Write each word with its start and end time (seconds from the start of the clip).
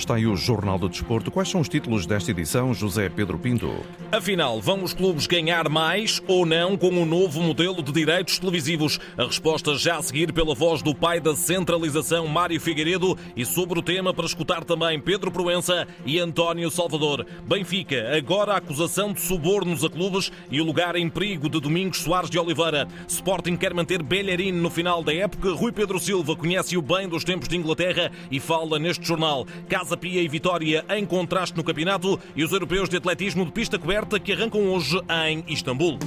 Está 0.00 0.14
aí 0.14 0.26
o 0.26 0.34
Jornal 0.34 0.78
do 0.78 0.88
Desporto. 0.88 1.30
Quais 1.30 1.50
são 1.50 1.60
os 1.60 1.68
títulos 1.68 2.06
desta 2.06 2.30
edição, 2.30 2.72
José 2.72 3.10
Pedro 3.10 3.38
Pinto? 3.38 3.84
Afinal, 4.10 4.58
vão 4.58 4.82
os 4.82 4.94
clubes 4.94 5.26
ganhar 5.26 5.68
mais 5.68 6.22
ou 6.26 6.46
não 6.46 6.74
com 6.74 6.88
o 6.88 7.04
novo 7.04 7.42
modelo 7.42 7.82
de 7.82 7.92
direitos 7.92 8.38
televisivos? 8.38 8.98
A 9.18 9.24
resposta 9.24 9.76
já 9.76 9.98
a 9.98 10.02
seguir 10.02 10.32
pela 10.32 10.54
voz 10.54 10.80
do 10.80 10.94
pai 10.94 11.20
da 11.20 11.36
centralização, 11.36 12.26
Mário 12.26 12.58
Figueiredo, 12.58 13.16
e 13.36 13.44
sobre 13.44 13.78
o 13.78 13.82
tema 13.82 14.14
para 14.14 14.24
escutar 14.24 14.64
também 14.64 14.98
Pedro 14.98 15.30
Proença 15.30 15.86
e 16.06 16.18
António 16.18 16.70
Salvador. 16.70 17.26
Benfica, 17.46 18.16
agora 18.16 18.54
a 18.54 18.56
acusação 18.56 19.12
de 19.12 19.20
subornos 19.20 19.84
a 19.84 19.90
clubes 19.90 20.32
e 20.50 20.62
o 20.62 20.64
lugar 20.64 20.96
em 20.96 21.10
perigo 21.10 21.46
de 21.46 21.60
Domingos 21.60 21.98
Soares 21.98 22.30
de 22.30 22.38
Oliveira. 22.38 22.88
Sporting 23.06 23.54
quer 23.54 23.74
manter 23.74 24.02
Bellerin 24.02 24.52
no 24.52 24.70
final 24.70 25.04
da 25.04 25.14
época. 25.14 25.52
Rui 25.52 25.72
Pedro 25.72 26.00
Silva 26.00 26.34
conhece-o 26.34 26.80
bem 26.80 27.06
dos 27.06 27.22
tempos 27.22 27.48
de 27.48 27.56
Inglaterra 27.58 28.10
e 28.30 28.40
fala 28.40 28.78
neste 28.78 29.06
jornal. 29.06 29.46
Casa 29.68 29.89
Pia 29.96 30.22
e 30.22 30.28
Vitória 30.28 30.84
em 30.90 31.04
contraste 31.06 31.56
no 31.56 31.64
campeonato 31.64 32.18
e 32.34 32.44
os 32.44 32.52
europeus 32.52 32.88
de 32.88 32.96
atletismo 32.96 33.44
de 33.44 33.52
pista 33.52 33.78
coberta 33.78 34.18
que 34.18 34.32
arrancam 34.32 34.72
hoje 34.72 35.00
em 35.26 35.44
Istambul. 35.46 35.98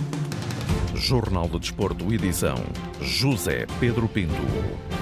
Jornal 0.96 1.48
do 1.48 1.60
Desporto, 1.60 2.14
edição 2.14 2.56
José 3.02 3.66
Pedro 3.80 4.08
Pinto. 4.08 4.93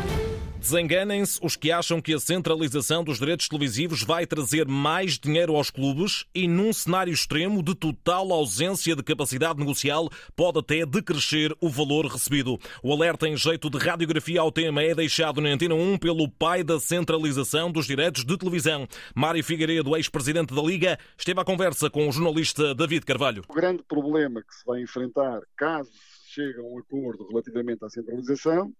Desenganem-se 0.61 1.39
os 1.41 1.55
que 1.55 1.71
acham 1.71 1.99
que 1.99 2.13
a 2.13 2.19
centralização 2.19 3.03
dos 3.03 3.17
direitos 3.17 3.47
televisivos 3.47 4.03
vai 4.03 4.27
trazer 4.27 4.67
mais 4.67 5.17
dinheiro 5.17 5.55
aos 5.55 5.71
clubes 5.71 6.23
e, 6.35 6.47
num 6.47 6.71
cenário 6.71 7.11
extremo 7.11 7.63
de 7.63 7.73
total 7.73 8.31
ausência 8.31 8.95
de 8.95 9.01
capacidade 9.01 9.57
negocial, 9.57 10.07
pode 10.35 10.59
até 10.59 10.85
decrescer 10.85 11.51
o 11.59 11.67
valor 11.67 12.05
recebido. 12.05 12.59
O 12.83 12.93
alerta 12.93 13.27
em 13.27 13.35
jeito 13.35 13.71
de 13.71 13.79
radiografia 13.79 14.39
ao 14.39 14.51
tema 14.51 14.83
é 14.83 14.93
deixado 14.93 15.41
na 15.41 15.49
Antena 15.49 15.73
1 15.73 15.97
pelo 15.97 16.29
pai 16.29 16.63
da 16.63 16.79
centralização 16.79 17.71
dos 17.71 17.87
direitos 17.87 18.23
de 18.23 18.37
televisão. 18.37 18.87
Mário 19.15 19.43
Figueiredo, 19.43 19.97
ex-presidente 19.97 20.53
da 20.53 20.61
Liga, 20.61 20.99
esteve 21.17 21.41
à 21.41 21.43
conversa 21.43 21.89
com 21.89 22.07
o 22.07 22.11
jornalista 22.11 22.75
David 22.75 23.03
Carvalho. 23.03 23.43
O 23.49 23.53
grande 23.55 23.81
problema 23.81 24.43
que 24.43 24.53
se 24.53 24.63
vai 24.63 24.79
enfrentar 24.79 25.41
caso 25.57 25.89
se 25.91 26.35
chegue 26.35 26.59
a 26.59 26.61
um 26.61 26.77
acordo 26.77 27.27
relativamente 27.27 27.83
à 27.83 27.89
centralização 27.89 28.71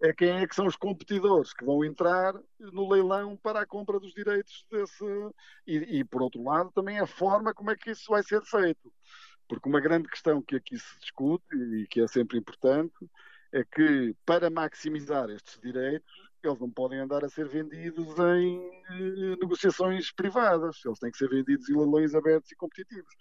é 0.00 0.12
quem 0.12 0.30
é 0.30 0.46
que 0.46 0.54
são 0.54 0.66
os 0.66 0.76
competidores 0.76 1.52
que 1.52 1.64
vão 1.64 1.84
entrar 1.84 2.34
no 2.58 2.88
leilão 2.88 3.36
para 3.36 3.60
a 3.60 3.66
compra 3.66 3.98
dos 3.98 4.12
direitos 4.12 4.64
desse. 4.70 5.04
E, 5.66 5.98
e, 5.98 6.04
por 6.04 6.22
outro 6.22 6.42
lado, 6.42 6.70
também 6.72 6.98
a 6.98 7.06
forma 7.06 7.52
como 7.52 7.70
é 7.70 7.76
que 7.76 7.90
isso 7.90 8.10
vai 8.10 8.22
ser 8.22 8.42
feito. 8.42 8.92
Porque 9.48 9.68
uma 9.68 9.80
grande 9.80 10.08
questão 10.08 10.42
que 10.42 10.56
aqui 10.56 10.78
se 10.78 10.98
discute 11.00 11.56
e 11.56 11.86
que 11.88 12.00
é 12.00 12.06
sempre 12.06 12.38
importante 12.38 12.94
é 13.52 13.64
que 13.64 14.14
para 14.24 14.50
maximizar 14.50 15.30
estes 15.30 15.58
direitos, 15.60 16.12
eles 16.42 16.60
não 16.60 16.70
podem 16.70 17.00
andar 17.00 17.24
a 17.24 17.28
ser 17.28 17.48
vendidos 17.48 18.16
em 18.18 18.70
eh, 18.90 19.36
negociações 19.40 20.12
privadas, 20.12 20.84
eles 20.84 20.98
têm 20.98 21.10
que 21.10 21.18
ser 21.18 21.28
vendidos 21.28 21.68
em 21.68 21.76
leilões 21.76 22.14
abertos 22.14 22.52
e 22.52 22.56
competitivos. 22.56 23.12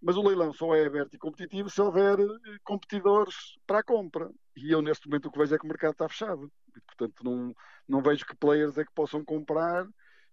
Mas 0.00 0.16
o 0.16 0.22
leilão 0.22 0.52
só 0.52 0.74
é 0.74 0.86
aberto 0.86 1.14
e 1.14 1.18
competitivo 1.18 1.68
se 1.68 1.80
houver 1.80 2.18
eh, 2.20 2.58
competidores 2.62 3.34
para 3.66 3.80
a 3.80 3.82
compra. 3.82 4.30
E 4.56 4.70
eu, 4.70 4.80
neste 4.80 5.08
momento, 5.08 5.26
o 5.26 5.32
que 5.32 5.38
vejo 5.38 5.54
é 5.54 5.58
que 5.58 5.64
o 5.64 5.68
mercado 5.68 5.92
está 5.92 6.08
fechado. 6.08 6.50
E, 6.76 6.80
portanto, 6.80 7.24
não, 7.24 7.54
não 7.88 8.02
vejo 8.02 8.24
que 8.24 8.36
players 8.36 8.78
é 8.78 8.84
que 8.84 8.92
possam 8.94 9.24
comprar 9.24 9.86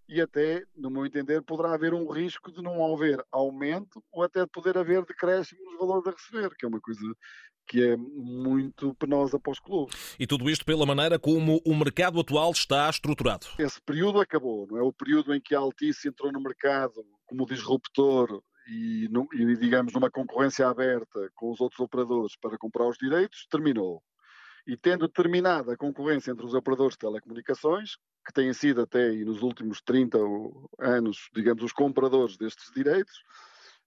e 0.07 0.21
até, 0.21 0.63
no 0.75 0.91
meu 0.91 1.05
entender, 1.05 1.41
poderá 1.41 1.73
haver 1.73 1.93
um 1.93 2.07
risco 2.07 2.51
de 2.51 2.61
não 2.61 2.93
haver 2.93 3.23
aumento 3.31 4.03
ou 4.11 4.23
até 4.23 4.41
de 4.41 4.51
poder 4.51 4.77
haver 4.77 5.03
decréscimo 5.03 5.63
nos 5.65 5.79
valores 5.79 6.07
a 6.07 6.11
receber, 6.11 6.55
que 6.55 6.65
é 6.65 6.69
uma 6.69 6.79
coisa 6.79 7.01
que 7.67 7.83
é 7.83 7.97
muito 7.97 8.93
penosa 8.95 9.39
para 9.39 9.51
os 9.51 9.59
clubes. 9.59 10.15
E 10.19 10.27
tudo 10.27 10.47
isto 10.47 10.63
pela 10.63 10.85
maneira 10.85 11.17
como 11.17 11.59
o 11.65 11.75
mercado 11.75 12.19
atual 12.19 12.51
está 12.51 12.87
estruturado. 12.87 13.47
Esse 13.57 13.81
período 13.81 14.19
acabou, 14.19 14.67
não 14.67 14.77
é? 14.77 14.83
O 14.83 14.93
período 14.93 15.33
em 15.33 15.41
que 15.41 15.55
a 15.55 15.59
Altice 15.59 16.07
entrou 16.07 16.31
no 16.31 16.39
mercado 16.39 17.03
como 17.25 17.45
disruptor 17.47 18.43
e, 18.67 19.07
e, 19.33 19.55
digamos, 19.57 19.93
numa 19.93 20.09
concorrência 20.09 20.67
aberta 20.67 21.29
com 21.35 21.51
os 21.51 21.61
outros 21.61 21.79
operadores 21.79 22.35
para 22.35 22.57
comprar 22.57 22.87
os 22.87 22.97
direitos, 22.97 23.47
terminou. 23.49 24.01
E 24.67 24.75
tendo 24.75 25.07
terminado 25.07 25.71
a 25.71 25.77
concorrência 25.77 26.31
entre 26.31 26.45
os 26.45 26.53
operadores 26.53 26.93
de 26.93 26.99
telecomunicações, 26.99 27.97
que 28.25 28.33
têm 28.33 28.51
sido 28.51 28.81
até 28.81 29.11
nos 29.11 29.43
últimos 29.43 29.81
30 29.81 30.17
anos, 30.79 31.29
digamos, 31.33 31.63
os 31.63 31.71
compradores 31.71 32.37
destes 32.37 32.71
direitos, 32.73 33.23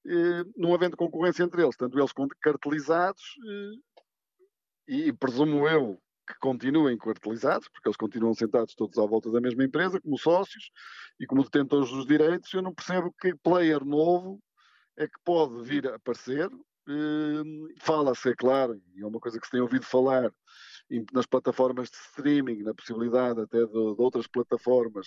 eh, 0.07 0.45
não 0.57 0.73
havendo 0.73 0.97
concorrência 0.97 1.43
entre 1.43 1.63
eles, 1.63 1.77
tanto 1.77 1.99
eles 1.99 2.13
cartelizados, 2.41 3.23
eh, 3.45 5.07
e 5.09 5.13
presumo 5.13 5.69
eu 5.69 6.01
que 6.27 6.39
continuem 6.39 6.97
cartelizados, 6.97 7.69
porque 7.69 7.89
eles 7.89 7.97
continuam 7.97 8.35
sentados 8.35 8.75
todos 8.75 8.99
à 8.99 9.07
volta 9.07 9.31
da 9.33 9.41
mesma 9.41 9.65
empresa, 9.65 10.01
como 10.01 10.19
sócios 10.19 10.71
e 11.19 11.27
como 11.27 11.43
detentores 11.43 11.91
dos 11.91 12.07
direitos, 12.07 12.53
eu 12.53 12.63
não 12.63 12.75
percebo 12.75 13.13
que 13.19 13.35
player 13.35 13.85
novo 13.85 14.41
é 14.99 15.07
que 15.07 15.19
pode 15.25 15.63
vir 15.63 15.87
a 15.89 15.95
aparecer. 15.95 16.51
Hum, 16.87 17.69
fala-se, 17.81 18.31
é 18.31 18.35
claro, 18.35 18.81
e 18.95 19.03
é 19.03 19.07
uma 19.07 19.21
coisa 19.21 19.39
que 19.39 19.47
se 19.47 19.53
tem 19.53 19.61
ouvido 19.61 19.85
falar 19.85 20.33
nas 21.13 21.27
plataformas 21.27 21.91
de 21.91 21.97
streaming, 21.97 22.63
na 22.63 22.75
possibilidade 22.75 23.41
até 23.41 23.59
de, 23.59 23.73
de 23.73 24.03
outras 24.03 24.27
plataformas, 24.27 25.07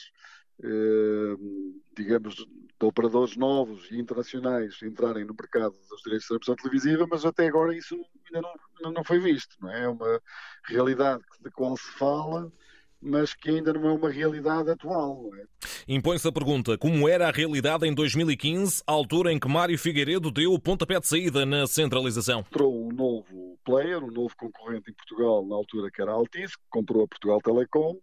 hum, 0.63 1.81
digamos, 1.96 2.35
de 2.35 2.85
operadores 2.85 3.35
novos 3.35 3.90
e 3.91 4.00
internacionais 4.00 4.81
entrarem 4.84 5.25
no 5.25 5.34
mercado 5.34 5.75
dos 5.90 6.02
direitos 6.03 6.28
de 6.28 6.28
transmissão 6.28 6.56
televisiva, 6.56 7.08
mas 7.09 7.25
até 7.25 7.47
agora 7.47 7.75
isso 7.75 7.96
ainda 8.28 8.47
não, 8.81 8.91
não 8.91 9.03
foi 9.03 9.19
visto. 9.19 9.56
Não 9.59 9.69
é? 9.72 9.84
é 9.84 9.88
uma 9.90 10.22
realidade 10.66 11.23
de 11.41 11.52
qual 11.52 11.75
se 11.75 11.91
fala, 11.94 12.52
mas 13.01 13.34
que 13.34 13.50
ainda 13.50 13.73
não 13.73 13.89
é 13.89 13.94
uma 13.94 14.09
realidade 14.09 14.69
atual. 14.69 15.29
É? 15.35 15.45
Impõe-se 15.88 16.28
a 16.28 16.31
pergunta: 16.31 16.78
como 16.78 17.09
era 17.09 17.28
a 17.28 17.31
realidade 17.31 17.88
em 17.88 17.94
2015, 17.94 18.84
altura 18.85 19.31
em 19.31 19.39
que 19.39 19.47
Mário 19.47 19.78
Figueiredo 19.78 20.29
deu 20.31 20.53
o 20.53 20.59
pontapé 20.59 21.00
de 21.00 21.07
saída 21.07 21.45
na 21.45 21.66
centralização? 21.66 22.41
Entrou 22.41 22.88
um 22.88 22.91
novo 22.91 23.57
player, 23.66 24.03
um 24.03 24.11
novo 24.11 24.35
concorrente 24.38 24.91
em 24.91 24.94
Portugal, 24.94 25.45
na 25.45 25.56
altura 25.56 25.90
que 25.91 26.01
era 26.01 26.11
a 26.11 26.16
Altice, 26.16 26.57
que 26.57 26.63
comprou 26.69 27.03
a 27.03 27.07
Portugal 27.07 27.41
Telecom. 27.41 27.97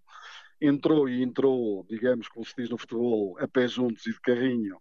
Entrou 0.61 1.09
e 1.09 1.23
entrou, 1.23 1.87
digamos, 1.89 2.27
como 2.29 2.45
se 2.45 2.53
diz 2.57 2.69
no 2.69 2.77
futebol, 2.77 3.37
a 3.39 3.47
pé 3.47 3.69
juntos 3.69 4.05
e 4.07 4.13
de 4.13 4.21
carrinho, 4.21 4.77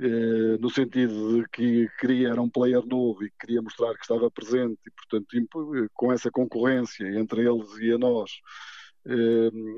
eh, 0.00 0.56
no 0.60 0.70
sentido 0.70 1.42
de 1.42 1.48
que 1.48 1.88
queria, 1.98 2.28
era 2.28 2.40
um 2.40 2.48
player 2.48 2.86
novo 2.86 3.24
e 3.24 3.32
queria 3.32 3.60
mostrar 3.60 3.94
que 3.94 4.02
estava 4.02 4.30
presente 4.30 4.78
e, 4.86 4.90
portanto, 4.92 5.90
com 5.92 6.12
essa 6.12 6.30
concorrência 6.30 7.04
entre 7.18 7.44
eles 7.44 7.76
e 7.80 7.92
a 7.92 7.98
nós, 7.98 8.30
eh, 8.30 8.77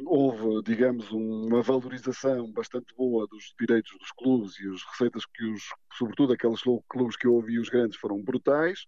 houve, 0.07 0.63
digamos, 0.65 1.11
uma 1.13 1.63
valorização 1.63 2.51
bastante 2.53 2.95
boa 2.97 3.27
dos 3.29 3.55
direitos 3.59 3.97
dos 3.99 4.11
clubes 4.13 4.59
e 4.59 4.69
as 4.69 4.83
receitas 4.83 5.25
que 5.27 5.45
os, 5.45 5.63
sobretudo 5.97 6.33
aqueles 6.33 6.61
clubes 6.89 7.17
que 7.17 7.27
eu 7.27 7.35
ouvi 7.35 7.59
os 7.59 7.69
grandes 7.69 7.99
foram 7.99 8.21
brutais. 8.23 8.85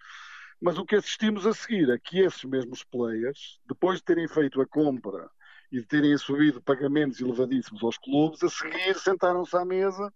Mas 0.60 0.78
o 0.78 0.84
que 0.84 0.96
assistimos 0.96 1.46
a 1.46 1.52
seguir 1.52 1.90
é 1.90 1.98
que 1.98 2.20
esses 2.20 2.44
mesmos 2.44 2.84
players, 2.84 3.60
depois 3.68 3.98
de 3.98 4.04
terem 4.04 4.28
feito 4.28 4.60
a 4.60 4.66
compra 4.66 5.28
e 5.70 5.80
de 5.80 5.86
terem 5.86 6.12
assumido 6.12 6.62
pagamentos 6.62 7.20
elevadíssimos 7.20 7.82
aos 7.82 7.98
clubes, 7.98 8.42
a 8.42 8.48
seguir 8.48 8.94
sentaram-se 8.94 9.56
à 9.56 9.64
mesa 9.64 10.12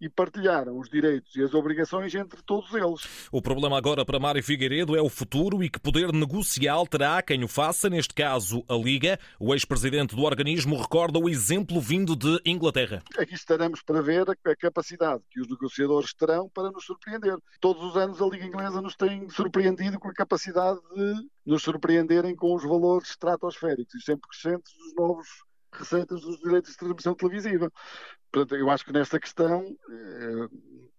e 0.00 0.08
partilharam 0.08 0.78
os 0.78 0.88
direitos 0.88 1.34
e 1.36 1.42
as 1.42 1.54
obrigações 1.54 2.14
entre 2.14 2.40
todos 2.42 2.72
eles. 2.74 3.28
O 3.32 3.42
problema 3.42 3.76
agora 3.76 4.04
para 4.04 4.18
Mário 4.18 4.42
Figueiredo 4.42 4.96
é 4.96 5.02
o 5.02 5.08
futuro 5.08 5.62
e 5.62 5.68
que 5.68 5.80
poder 5.80 6.12
negocial 6.12 6.86
terá 6.86 7.20
quem 7.22 7.42
o 7.44 7.48
faça, 7.48 7.90
neste 7.90 8.14
caso 8.14 8.64
a 8.68 8.74
Liga. 8.74 9.18
O 9.38 9.54
ex-presidente 9.54 10.14
do 10.14 10.22
organismo 10.22 10.76
recorda 10.76 11.18
o 11.18 11.28
exemplo 11.28 11.80
vindo 11.80 12.14
de 12.14 12.40
Inglaterra. 12.44 13.02
Aqui 13.18 13.34
estaremos 13.34 13.82
para 13.82 14.00
ver 14.00 14.26
a 14.30 14.56
capacidade 14.56 15.22
que 15.30 15.40
os 15.40 15.48
negociadores 15.48 16.14
terão 16.14 16.48
para 16.48 16.70
nos 16.70 16.84
surpreender. 16.84 17.36
Todos 17.60 17.82
os 17.82 17.96
anos 17.96 18.20
a 18.20 18.26
Liga 18.26 18.46
Inglesa 18.46 18.80
nos 18.80 18.94
tem 18.94 19.28
surpreendido 19.28 19.98
com 19.98 20.08
a 20.08 20.14
capacidade 20.14 20.80
de 20.94 21.28
nos 21.46 21.62
surpreenderem 21.62 22.36
com 22.36 22.54
os 22.54 22.62
valores 22.62 23.10
estratosféricos 23.10 23.94
e 23.94 24.04
sempre 24.04 24.28
crescentes 24.28 24.72
dos 24.74 24.94
novos 24.94 25.47
receitas 25.72 26.20
dos 26.20 26.38
direitos 26.38 26.72
de 26.72 26.78
transmissão 26.78 27.14
televisiva. 27.14 27.72
Portanto, 28.30 28.56
eu 28.56 28.70
acho 28.70 28.84
que 28.84 28.92
nesta 28.92 29.18
questão 29.18 29.64
eh, 29.90 30.48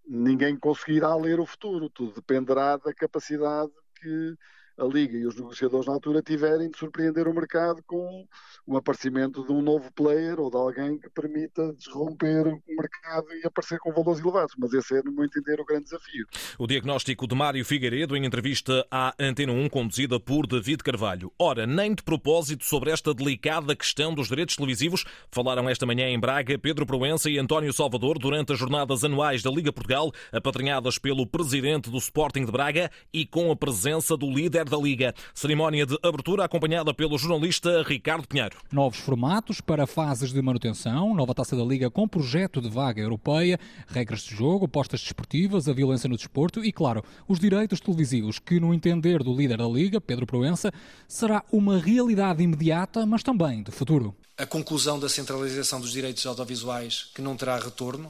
ninguém 0.08 0.58
conseguirá 0.58 1.16
ler 1.16 1.40
o 1.40 1.46
futuro, 1.46 1.90
tudo 1.90 2.14
dependerá 2.14 2.78
da 2.78 2.94
capacidade 2.94 3.72
que 3.96 4.36
a 4.80 4.86
Liga 4.86 5.18
e 5.18 5.26
os 5.26 5.36
negociadores 5.36 5.88
na 5.88 5.94
altura 5.94 6.22
tiverem 6.22 6.70
de 6.70 6.78
surpreender 6.78 7.28
o 7.28 7.34
mercado 7.34 7.84
com 7.86 8.26
o 8.66 8.78
aparecimento 8.78 9.46
de 9.46 9.52
um 9.52 9.62
novo 9.62 9.92
player 9.94 10.40
ou 10.40 10.50
de 10.50 10.58
alguém 10.58 10.98
que 10.98 11.10
permita 11.10 11.74
desromper 11.74 12.48
o 12.48 12.62
mercado 12.68 13.28
e 13.44 13.46
aparecer 13.46 13.80
com 13.80 13.92
valores 13.92 14.22
elevados. 14.22 14.56
Mas 14.58 14.74
esse 14.74 14.96
é, 14.96 15.04
no 15.04 15.12
meu 15.12 15.26
entender, 15.26 15.60
o 15.60 15.66
grande 15.66 15.86
desafio. 15.86 16.26
O 16.58 16.68
diagnóstico 16.68 17.28
de 17.28 17.36
Mário 17.36 17.66
Figueiredo 17.66 18.16
em 18.16 18.26
entrevista 18.26 18.86
à 18.90 19.14
Antena 19.20 19.52
1, 19.52 19.70
conduzida 19.70 20.20
por 20.20 20.48
David 20.48 20.84
Carvalho. 20.84 21.32
Ora, 21.38 21.66
nem 21.66 21.94
de 21.94 22.04
propósito 22.04 22.64
sobre 22.64 22.92
esta 22.92 23.14
delicada 23.14 23.76
questão 23.76 24.14
dos 24.14 24.28
direitos 24.28 24.56
televisivos, 24.56 25.04
falaram 25.32 25.68
esta 25.68 25.86
manhã 25.86 26.08
em 26.08 26.20
Braga 26.20 26.58
Pedro 26.58 26.86
Proença 26.86 27.30
e 27.30 27.38
António 27.38 27.74
Salvador 27.74 28.20
durante 28.20 28.54
as 28.54 28.60
jornadas 28.60 29.04
anuais 29.04 29.42
da 29.42 29.50
Liga 29.50 29.74
Portugal, 29.74 30.12
apadrinhadas 30.32 30.98
pelo 30.98 31.26
presidente 31.26 31.90
do 31.90 31.98
Sporting 31.98 32.46
de 32.46 32.52
Braga 32.52 32.92
e 33.12 33.26
com 33.26 33.52
a 33.52 33.56
presença 33.56 34.16
do 34.16 34.30
líder 34.30 34.69
da 34.70 34.78
Liga. 34.78 35.14
Cerimónia 35.34 35.86
de 35.86 35.98
abertura 36.04 36.46
acompanhada 36.46 36.94
pelo 36.94 37.18
jornalista 37.18 37.84
Ricardo 37.84 38.28
Pinheiro. 38.28 38.58
Novos 38.72 39.00
formatos 39.00 39.60
para 39.60 39.88
fases 39.88 40.32
de 40.32 40.42
manutenção, 40.42 41.14
nova 41.14 41.34
taça 41.34 41.56
da 41.56 41.64
Liga 41.64 41.90
com 41.90 42.08
projeto 42.08 42.62
de 42.62 42.70
vaga 42.70 43.02
europeia, 43.02 43.60
regras 43.88 44.22
de 44.22 44.36
jogo, 44.36 44.68
postas 44.68 45.02
desportivas, 45.02 45.68
a 45.68 45.74
violência 45.74 46.08
no 46.08 46.16
desporto 46.16 46.64
e, 46.64 46.72
claro, 46.72 47.04
os 47.28 47.40
direitos 47.40 47.80
televisivos, 47.80 48.40
que, 48.40 48.60
no 48.60 48.74
entender 48.74 49.24
do 49.24 49.36
líder 49.36 49.58
da 49.58 49.68
Liga, 49.68 50.00
Pedro 50.00 50.26
Proença, 50.26 50.72
será 51.08 51.44
uma 51.52 51.78
realidade 51.80 52.44
imediata, 52.44 53.06
mas 53.06 53.24
também 53.24 53.64
de 53.64 53.72
futuro. 53.72 54.16
A 54.38 54.46
conclusão 54.46 55.00
da 55.00 55.10
centralização 55.10 55.82
dos 55.82 55.92
direitos 55.92 56.26
audiovisuais, 56.26 57.10
que 57.14 57.22
não 57.22 57.36
terá 57.36 57.58
retorno, 57.58 58.10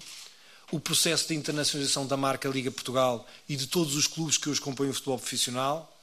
o 0.72 0.80
processo 0.80 1.28
de 1.28 1.36
internacionalização 1.36 2.06
da 2.06 2.16
marca 2.16 2.48
Liga 2.48 2.70
Portugal 2.70 3.26
e 3.48 3.56
de 3.56 3.68
todos 3.68 3.96
os 3.96 4.06
clubes 4.06 4.38
que 4.38 4.50
os 4.50 4.60
compõem 4.60 4.90
o 4.90 4.94
futebol 4.94 5.18
profissional, 5.18 5.99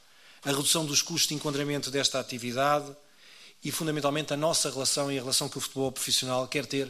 a 0.47 0.51
redução 0.51 0.85
dos 0.85 1.01
custos 1.01 1.27
de 1.27 1.35
enquadramento 1.35 1.91
desta 1.91 2.21
atividade 2.21 2.89
e, 3.61 3.69
fundamentalmente, 3.69 4.33
a 4.33 4.37
nossa 4.37 4.69
relação 4.69 5.11
e 5.11 5.17
a 5.17 5.21
relação 5.21 5.49
que 5.49 5.57
o 5.57 5.59
futebol 5.61 5.91
profissional 5.91 6.47
quer 6.47 6.65
ter 6.65 6.89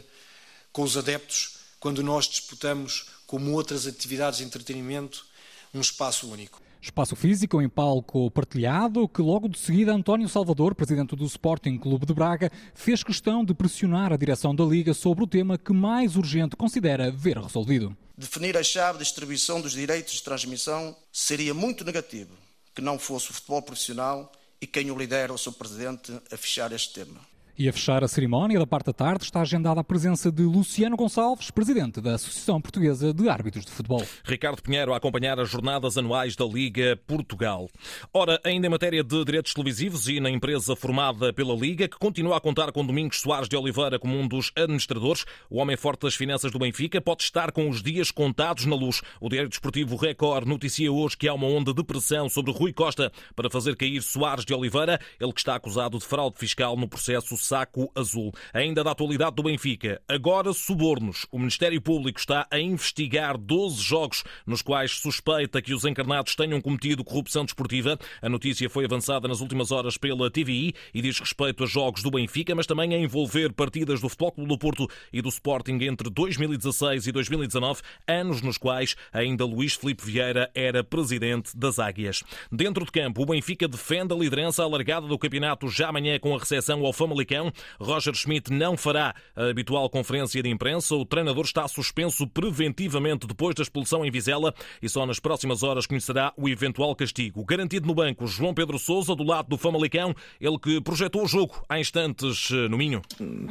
com 0.70 0.82
os 0.82 0.96
adeptos 0.96 1.56
quando 1.80 2.00
nós 2.00 2.28
disputamos, 2.28 3.06
como 3.26 3.50
outras 3.50 3.84
atividades 3.84 4.38
de 4.38 4.44
entretenimento, 4.44 5.26
um 5.74 5.80
espaço 5.80 6.30
único. 6.30 6.62
Espaço 6.80 7.16
físico 7.16 7.60
em 7.60 7.68
palco 7.68 8.30
partilhado, 8.30 9.08
que 9.08 9.20
logo 9.20 9.48
de 9.48 9.58
seguida 9.58 9.92
António 9.92 10.28
Salvador, 10.28 10.76
presidente 10.76 11.16
do 11.16 11.24
Sporting 11.24 11.78
Clube 11.78 12.06
de 12.06 12.14
Braga, 12.14 12.52
fez 12.76 13.02
questão 13.02 13.44
de 13.44 13.54
pressionar 13.54 14.12
a 14.12 14.16
direção 14.16 14.54
da 14.54 14.64
Liga 14.64 14.94
sobre 14.94 15.24
o 15.24 15.26
tema 15.26 15.58
que 15.58 15.72
mais 15.72 16.14
urgente 16.14 16.54
considera 16.54 17.10
ver 17.10 17.36
resolvido. 17.36 17.96
Definir 18.16 18.56
a 18.56 18.62
chave 18.62 18.98
de 18.98 19.04
distribuição 19.04 19.60
dos 19.60 19.72
direitos 19.72 20.14
de 20.14 20.22
transmissão 20.22 20.96
seria 21.10 21.52
muito 21.52 21.84
negativo 21.84 22.30
que 22.78 22.82
não 22.82 22.96
fosse 22.96 23.32
o 23.32 23.34
futebol 23.34 23.60
profissional 23.60 24.30
e 24.60 24.66
quem 24.66 24.88
o 24.92 24.96
lidera, 24.96 25.34
o 25.34 25.38
seu 25.38 25.52
presidente, 25.52 26.12
a 26.30 26.36
fechar 26.36 26.70
este 26.70 26.92
tema. 26.92 27.20
E 27.58 27.68
a 27.68 27.72
fechar 27.72 28.04
a 28.04 28.08
cerimónia 28.08 28.56
da 28.56 28.68
parte 28.68 28.86
da 28.86 28.92
tarde 28.92 29.24
está 29.24 29.40
agendada 29.40 29.80
a 29.80 29.84
presença 29.84 30.30
de 30.30 30.44
Luciano 30.44 30.96
Gonçalves, 30.96 31.50
presidente 31.50 32.00
da 32.00 32.14
Associação 32.14 32.60
Portuguesa 32.60 33.12
de 33.12 33.28
Árbitros 33.28 33.64
de 33.64 33.72
Futebol. 33.72 34.06
Ricardo 34.22 34.62
Pinheiro 34.62 34.94
a 34.94 34.96
acompanhar 34.96 35.40
as 35.40 35.50
jornadas 35.50 35.98
anuais 35.98 36.36
da 36.36 36.44
Liga 36.44 36.96
Portugal. 37.04 37.68
Ora, 38.14 38.40
ainda 38.44 38.68
em 38.68 38.70
matéria 38.70 39.02
de 39.02 39.24
direitos 39.24 39.52
televisivos 39.54 40.08
e 40.08 40.20
na 40.20 40.30
empresa 40.30 40.76
formada 40.76 41.32
pela 41.32 41.52
Liga, 41.52 41.88
que 41.88 41.98
continua 41.98 42.36
a 42.36 42.40
contar 42.40 42.70
com 42.70 42.86
Domingos 42.86 43.20
Soares 43.20 43.48
de 43.48 43.56
Oliveira 43.56 43.98
como 43.98 44.16
um 44.16 44.28
dos 44.28 44.52
administradores, 44.54 45.24
o 45.50 45.58
homem 45.58 45.76
forte 45.76 46.02
das 46.02 46.14
finanças 46.14 46.52
do 46.52 46.60
Benfica 46.60 47.00
pode 47.00 47.24
estar 47.24 47.50
com 47.50 47.68
os 47.68 47.82
dias 47.82 48.12
contados 48.12 48.66
na 48.66 48.76
luz. 48.76 49.02
O 49.20 49.28
Diário 49.28 49.48
Desportivo 49.48 49.96
Record 49.96 50.46
noticia 50.46 50.92
hoje 50.92 51.16
que 51.16 51.26
há 51.26 51.34
uma 51.34 51.48
onda 51.48 51.74
de 51.74 51.82
pressão 51.82 52.28
sobre 52.28 52.52
Rui 52.52 52.72
Costa 52.72 53.10
para 53.34 53.50
fazer 53.50 53.74
cair 53.74 54.00
Soares 54.00 54.44
de 54.44 54.54
Oliveira, 54.54 55.00
ele 55.18 55.32
que 55.32 55.40
está 55.40 55.56
acusado 55.56 55.98
de 55.98 56.04
fraude 56.04 56.38
fiscal 56.38 56.76
no 56.76 56.86
processo 56.86 57.36
saco 57.48 57.90
azul. 57.94 58.30
Ainda 58.52 58.84
da 58.84 58.90
atualidade 58.90 59.34
do 59.34 59.42
Benfica, 59.42 60.02
agora 60.06 60.52
subornos. 60.52 61.26
O 61.32 61.38
Ministério 61.38 61.80
Público 61.80 62.20
está 62.20 62.46
a 62.50 62.58
investigar 62.60 63.38
12 63.38 63.82
jogos 63.82 64.22
nos 64.46 64.60
quais 64.60 64.92
suspeita 64.92 65.62
que 65.62 65.72
os 65.72 65.86
encarnados 65.86 66.36
tenham 66.36 66.60
cometido 66.60 67.02
corrupção 67.02 67.44
desportiva. 67.44 67.98
A 68.20 68.28
notícia 68.28 68.68
foi 68.68 68.84
avançada 68.84 69.26
nas 69.26 69.40
últimas 69.40 69.72
horas 69.72 69.96
pela 69.96 70.30
TVI 70.30 70.74
e 70.92 71.00
diz 71.00 71.18
respeito 71.18 71.64
a 71.64 71.66
jogos 71.66 72.02
do 72.02 72.10
Benfica, 72.10 72.54
mas 72.54 72.66
também 72.66 72.94
a 72.94 72.98
envolver 72.98 73.50
partidas 73.54 74.02
do 74.02 74.10
Futebol 74.10 74.32
Clube 74.32 74.48
do 74.50 74.58
Porto 74.58 74.86
e 75.10 75.22
do 75.22 75.30
Sporting 75.30 75.78
entre 75.80 76.10
2016 76.10 77.06
e 77.06 77.12
2019, 77.12 77.80
anos 78.06 78.42
nos 78.42 78.58
quais 78.58 78.94
ainda 79.10 79.46
Luís 79.46 79.74
Filipe 79.74 80.04
Vieira 80.04 80.50
era 80.54 80.84
presidente 80.84 81.56
das 81.56 81.78
Águias. 81.78 82.22
Dentro 82.52 82.84
de 82.84 82.92
campo, 82.92 83.22
o 83.22 83.26
Benfica 83.26 83.66
defende 83.66 84.12
a 84.12 84.16
liderança 84.16 84.62
alargada 84.62 85.06
do 85.06 85.18
campeonato 85.18 85.68
já 85.68 85.88
amanhã 85.88 86.18
com 86.18 86.34
a 86.34 86.38
recepção 86.38 86.84
ao 86.84 86.92
Famalicão 86.92 87.37
Roger 87.80 88.14
Schmidt 88.14 88.52
não 88.52 88.76
fará 88.76 89.14
a 89.34 89.44
habitual 89.46 89.88
conferência 89.88 90.42
de 90.42 90.48
imprensa. 90.48 90.94
O 90.94 91.04
treinador 91.04 91.44
está 91.44 91.66
suspenso 91.68 92.26
preventivamente 92.26 93.26
depois 93.26 93.54
da 93.54 93.62
expulsão 93.62 94.04
em 94.04 94.10
Vizela 94.10 94.54
e 94.82 94.88
só 94.88 95.06
nas 95.06 95.20
próximas 95.20 95.62
horas 95.62 95.86
conhecerá 95.86 96.32
o 96.36 96.48
eventual 96.48 96.94
castigo. 96.94 97.44
Garantido 97.44 97.86
no 97.86 97.94
banco, 97.94 98.26
João 98.26 98.54
Pedro 98.54 98.78
Sousa, 98.78 99.14
do 99.14 99.24
lado 99.24 99.48
do 99.48 99.58
Famalicão, 99.58 100.14
ele 100.40 100.58
que 100.58 100.80
projetou 100.80 101.24
o 101.24 101.28
jogo 101.28 101.62
há 101.68 101.78
instantes 101.78 102.50
eh, 102.50 102.68
no 102.68 102.76
Minho. 102.76 103.02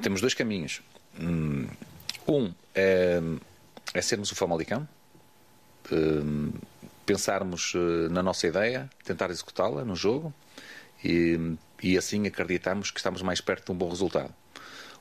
Temos 0.02 0.22
dois 0.22 0.34
caminhos. 0.34 0.82
Hum, 1.20 1.68
um 2.28 2.52
é, 2.76 3.22
é 3.94 4.02
sermos 4.02 4.32
o 4.32 4.36
Famalicão, 4.36 4.88
hum, 5.92 6.52
pensarmos 7.06 7.74
eh, 7.76 8.10
na 8.10 8.22
nossa 8.22 8.48
ideia, 8.48 8.90
tentar 9.04 9.30
executá-la 9.30 9.84
no 9.84 9.96
jogo 9.96 10.34
e, 11.04 11.56
e 11.82 11.98
assim 11.98 12.26
acreditamos 12.28 12.92
que 12.92 13.00
estamos 13.00 13.22
mais 13.22 13.42
perto 13.42 13.66
de 13.66 13.72
um 13.72 13.76
bom 13.76 13.90
resultado. 13.90 14.34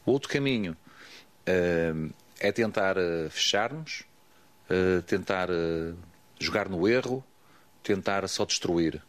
O 0.05 0.13
outro 0.13 0.29
caminho 0.29 0.73
uh, 0.73 2.15
é 2.39 2.53
tentar 2.53 2.97
uh, 2.97 3.31
fechar-nos, 3.31 4.05
uh, 4.71 5.03
tentar 5.03 5.49
jogar 6.39 6.69
no 6.69 6.87
erro, 6.87 7.25
tentar 7.83 8.27
só 8.29 8.45
destruir 8.45 9.01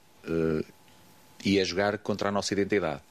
e 1.43 1.59
é 1.59 1.65
jogar 1.65 1.97
contra 1.97 2.29
a 2.29 2.31
nossa 2.31 2.53
identidade 2.53 3.01